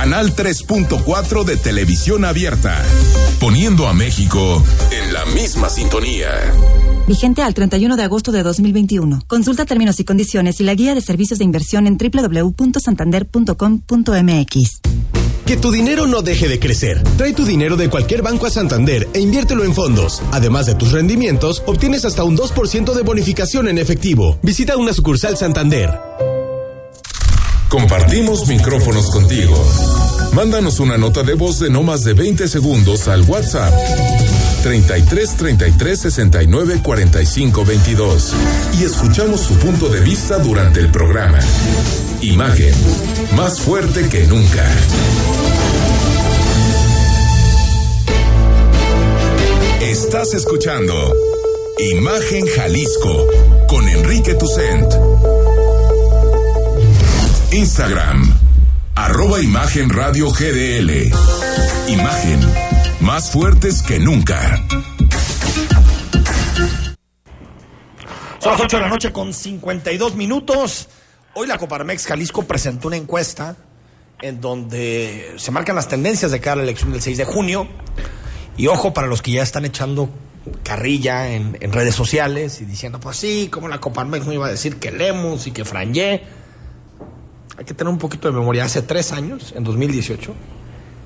[0.00, 2.82] Canal 3.4 de televisión abierta,
[3.38, 6.30] poniendo a México en la misma sintonía.
[7.06, 9.24] Vigente al 31 de agosto de 2021.
[9.26, 14.80] Consulta términos y condiciones y la guía de servicios de inversión en www.santander.com.mx.
[15.44, 17.02] Que tu dinero no deje de crecer.
[17.18, 20.22] Trae tu dinero de cualquier banco a Santander e inviértelo en fondos.
[20.32, 24.38] Además de tus rendimientos, obtienes hasta un 2% de bonificación en efectivo.
[24.42, 25.90] Visita una sucursal Santander.
[27.70, 29.54] Compartimos micrófonos contigo.
[30.32, 33.72] Mándanos una nota de voz de no más de 20 segundos al WhatsApp
[34.64, 38.32] 33 33 69 45 22
[38.80, 41.38] y escuchamos su punto de vista durante el programa.
[42.22, 42.74] Imagen,
[43.36, 44.66] más fuerte que nunca.
[49.80, 51.14] Estás escuchando
[51.78, 53.26] Imagen Jalisco
[53.68, 54.92] con Enrique Tucent.
[57.52, 58.32] Instagram,
[58.94, 61.10] arroba Imagen Radio GDL.
[61.88, 62.40] Imagen,
[63.00, 64.64] más fuertes que nunca.
[68.38, 70.88] Son las 8 de la noche con 52 minutos.
[71.34, 73.56] Hoy la Coparmex Jalisco presentó una encuesta
[74.22, 77.66] en donde se marcan las tendencias de cara la elección del 6 de junio.
[78.56, 80.08] Y ojo para los que ya están echando
[80.62, 84.76] carrilla en, redes sociales y diciendo, pues sí, como la Coparmex no iba a decir
[84.76, 86.38] que Lemus y que Frangé.
[87.60, 88.64] Hay que tener un poquito de memoria.
[88.64, 90.34] Hace tres años, en 2018,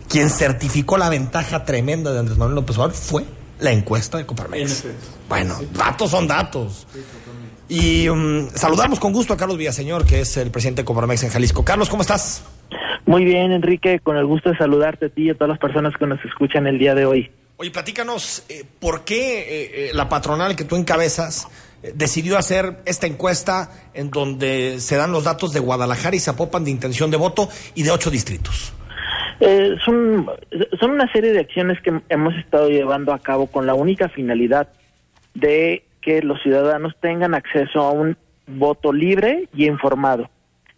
[0.09, 3.25] quien certificó la ventaja tremenda de Andrés Manuel López Obrador fue
[3.59, 4.85] la encuesta de Coparmex.
[5.29, 6.87] Bueno, datos son datos.
[7.69, 11.31] Y um, saludamos con gusto a Carlos Villaseñor, que es el presidente de Coparmex en
[11.31, 11.65] Jalisco.
[11.65, 12.45] Carlos, ¿cómo estás?
[13.05, 15.93] Muy bien, Enrique, con el gusto de saludarte a ti y a todas las personas
[15.99, 17.33] que nos escuchan el día de hoy.
[17.57, 21.49] Oye, platícanos, eh, ¿por qué eh, eh, la patronal que tú encabezas eh,
[21.95, 26.71] decidió hacer esta encuesta en donde se dan los datos de Guadalajara y Zapopan de
[26.71, 28.73] intención de voto y de ocho distritos?
[29.41, 30.31] Eh, son,
[30.79, 34.69] son una serie de acciones que hemos estado llevando a cabo con la única finalidad
[35.35, 38.17] de que los ciudadanos tengan acceso a un
[38.47, 40.31] voto libre y informado.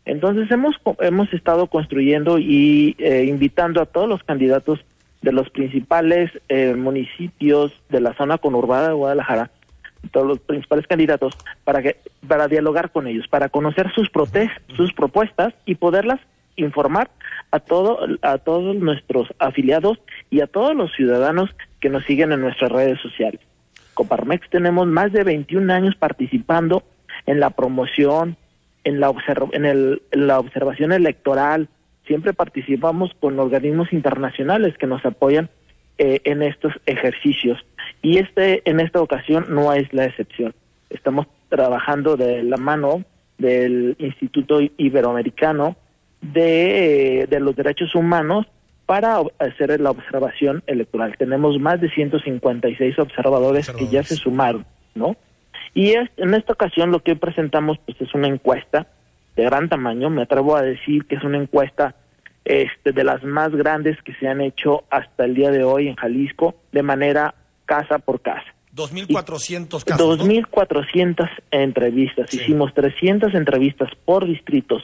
[0.05, 4.85] Entonces hemos, hemos estado construyendo y eh, invitando a todos los candidatos
[5.23, 9.51] de los principales eh, municipios de la zona conurbada de Guadalajara,
[10.09, 11.35] todos los principales candidatos,
[11.65, 11.97] para que
[12.27, 16.21] para dialogar con ellos, para conocer sus protes- sus propuestas y poderlas
[16.57, 17.11] informar
[17.51, 19.99] a todo a todos nuestros afiliados
[20.31, 21.51] y a todos los ciudadanos
[21.81, 23.41] que nos siguen en nuestras redes sociales.
[23.95, 26.83] Coparmex tenemos más de 21 años participando
[27.27, 28.37] en la promoción,
[28.85, 31.69] en la, observ- en el- en la observación electoral.
[32.07, 35.49] Siempre participamos con organismos internacionales que nos apoyan
[35.99, 37.59] eh, en estos ejercicios.
[38.03, 40.55] Y este en esta ocasión no es la excepción.
[40.91, 43.05] Estamos trabajando de la mano
[43.39, 45.77] del Instituto Iberoamericano
[46.21, 48.47] de, de los Derechos Humanos
[48.87, 51.17] para hacer la observación electoral.
[51.19, 55.17] Tenemos más de 156 observadores que ya se sumaron, ¿no?
[55.75, 58.87] Y es- en esta ocasión lo que presentamos pues es una encuesta
[59.35, 61.95] de gran tamaño, me atrevo a decir que es una encuesta
[62.47, 65.97] este, de las más grandes que se han hecho hasta el día de hoy en
[65.97, 67.35] Jalisco de manera
[67.67, 68.47] casa por casa.
[68.75, 70.19] 2.400 casos.
[70.19, 70.25] ¿no?
[70.25, 72.33] 2.400 entrevistas.
[72.33, 74.83] Hicimos 300 entrevistas por distritos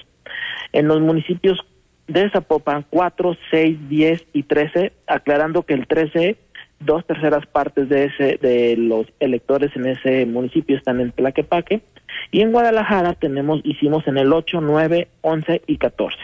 [0.73, 1.61] en los municipios
[2.09, 6.37] de Zapopan 4, 6, 10 y 13, aclarando que el 13
[6.81, 11.81] dos terceras partes de ese de los electores en ese municipio están en Tlaquepaque
[12.33, 16.19] y en Guadalajara tenemos hicimos en el 8, 9, 11 y 14.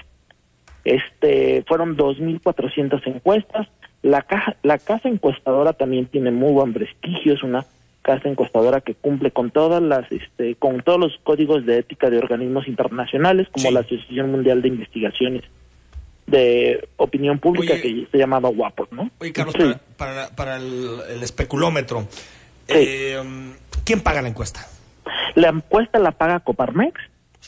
[0.85, 3.69] Este fueron 2400 encuestas.
[4.03, 7.67] La caja, la casa encuestadora también tiene muy buen prestigio, es una
[8.03, 12.19] casa encuestadora que cumple con todas las este con todos los códigos de ética de
[12.19, 15.43] organismos internacionales como la Asociación Mundial de Investigaciones
[16.27, 17.83] de opinión pública Oye.
[17.83, 19.11] que se llamaba WAPOR, ¿no?
[19.19, 19.65] Oye, Carlos, Sí.
[19.65, 22.07] para, para, para el, el especulómetro,
[22.69, 23.19] eh,
[23.85, 24.67] ¿quién paga la encuesta?
[25.35, 26.95] La encuesta la paga Coparmex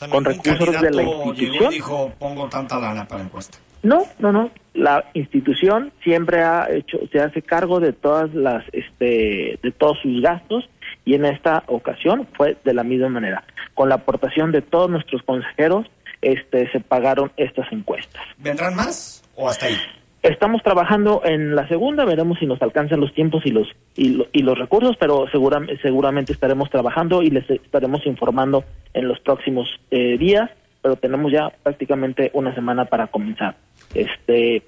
[0.05, 1.69] sea, con recursos de la institución.
[1.69, 3.57] dijo, pongo tanta lana para la encuesta.
[3.83, 4.51] No, no, no.
[4.73, 10.21] La institución siempre ha hecho, se hace cargo de todas las, este, de todos sus
[10.21, 10.69] gastos
[11.03, 13.43] y en esta ocasión fue de la misma manera.
[13.73, 15.87] Con la aportación de todos nuestros consejeros,
[16.21, 18.21] este, se pagaron estas encuestas.
[18.37, 19.77] ¿Vendrán más o hasta ahí?
[20.23, 24.27] Estamos trabajando en la segunda, veremos si nos alcanzan los tiempos y los y, lo-
[24.31, 28.63] y los recursos, pero segura- seguramente estaremos trabajando y les estaremos informando
[28.93, 30.51] en los próximos eh, días,
[30.83, 33.55] pero tenemos ya prácticamente una semana para comenzar.
[33.95, 34.61] Este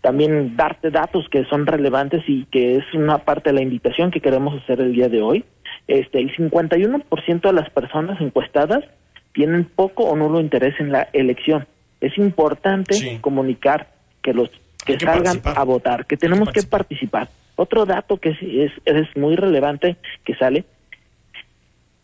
[0.00, 4.20] también darte datos que son relevantes y que es una parte de la invitación que
[4.20, 5.44] queremos hacer el día de hoy.
[5.86, 8.84] Este el 51% de las personas encuestadas
[9.32, 11.66] tienen poco o nulo interés en la elección.
[12.00, 13.88] Es importante comunicar
[14.22, 14.50] que los
[14.88, 15.58] que, que salgan participar.
[15.58, 17.28] a votar, que tenemos que participar.
[17.56, 20.64] Otro dato que es, es, muy relevante que sale,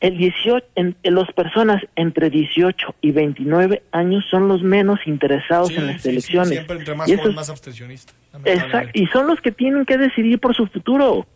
[0.01, 5.71] el 18, en, en las personas entre 18 y 29 años son los menos interesados
[5.71, 6.51] en las elecciones.
[6.51, 8.13] siempre entre más Y joven, más abstencionista.
[8.93, 11.27] Y son los que tienen que decidir por su futuro.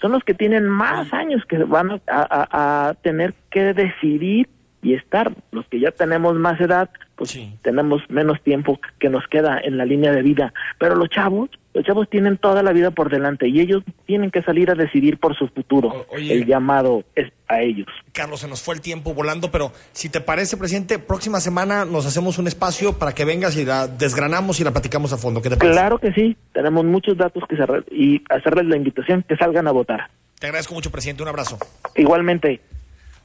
[0.00, 4.48] Son los que tienen más años que van a, a- a tener que decidir
[4.82, 5.32] y estar.
[5.50, 6.90] Los que ya tenemos más edad,
[7.22, 10.52] pues tenemos menos tiempo que nos queda en la línea de vida.
[10.78, 14.42] Pero los chavos, los chavos tienen toda la vida por delante y ellos tienen que
[14.42, 16.06] salir a decidir por su futuro.
[16.10, 16.32] oye.
[16.32, 17.86] El llamado es a ellos.
[18.12, 22.06] Carlos, se nos fue el tiempo volando, pero si te parece, presidente, próxima semana nos
[22.06, 25.40] hacemos un espacio para que vengas y la desgranamos y la platicamos a fondo.
[25.40, 25.74] ¿Qué te parece?
[25.74, 29.70] Claro que sí, tenemos muchos datos que cerrar y hacerles la invitación que salgan a
[29.70, 30.10] votar.
[30.40, 31.22] Te agradezco mucho, presidente.
[31.22, 31.56] Un abrazo.
[31.94, 32.60] Igualmente.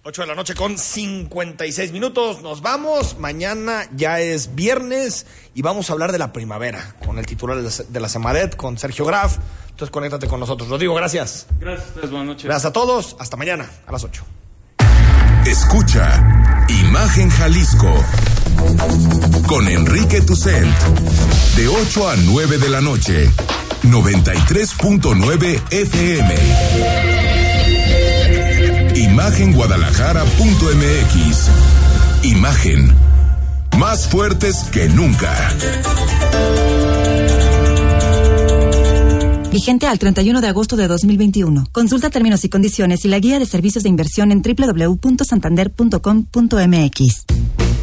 [0.07, 2.41] 8 de la noche con 56 minutos.
[2.41, 3.19] Nos vamos.
[3.19, 7.63] Mañana ya es viernes y vamos a hablar de la primavera con el titular de
[7.63, 9.35] la- de la Semadet, con Sergio Graf.
[9.69, 10.69] Entonces, conéctate con nosotros.
[10.69, 11.47] Rodrigo, gracias.
[11.59, 12.45] Gracias a ustedes, buenas noches.
[12.45, 13.17] Gracias a todos.
[13.19, 14.23] Hasta mañana a las 8.
[15.45, 16.23] Escucha
[16.69, 17.93] Imagen Jalisco
[19.45, 20.73] con Enrique Tucent
[21.57, 23.29] de 8 a 9 de la noche
[23.83, 27.26] 93.9 FM
[29.17, 31.49] Imagenguadalajara.mx
[32.21, 32.93] Imagen
[33.75, 35.55] más fuertes que nunca
[39.51, 41.65] Vigente al 31 de agosto de 2021.
[41.71, 47.25] Consulta términos y condiciones y la guía de servicios de inversión en www.santander.com.mx.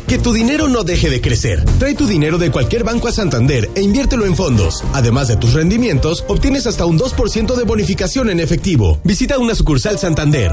[0.06, 1.64] Que tu dinero no deje de crecer.
[1.80, 4.84] Trae tu dinero de cualquier banco a Santander e inviértelo en fondos.
[4.92, 9.00] Además de tus rendimientos, obtienes hasta un 2% de bonificación en efectivo.
[9.02, 10.52] Visita una sucursal Santander.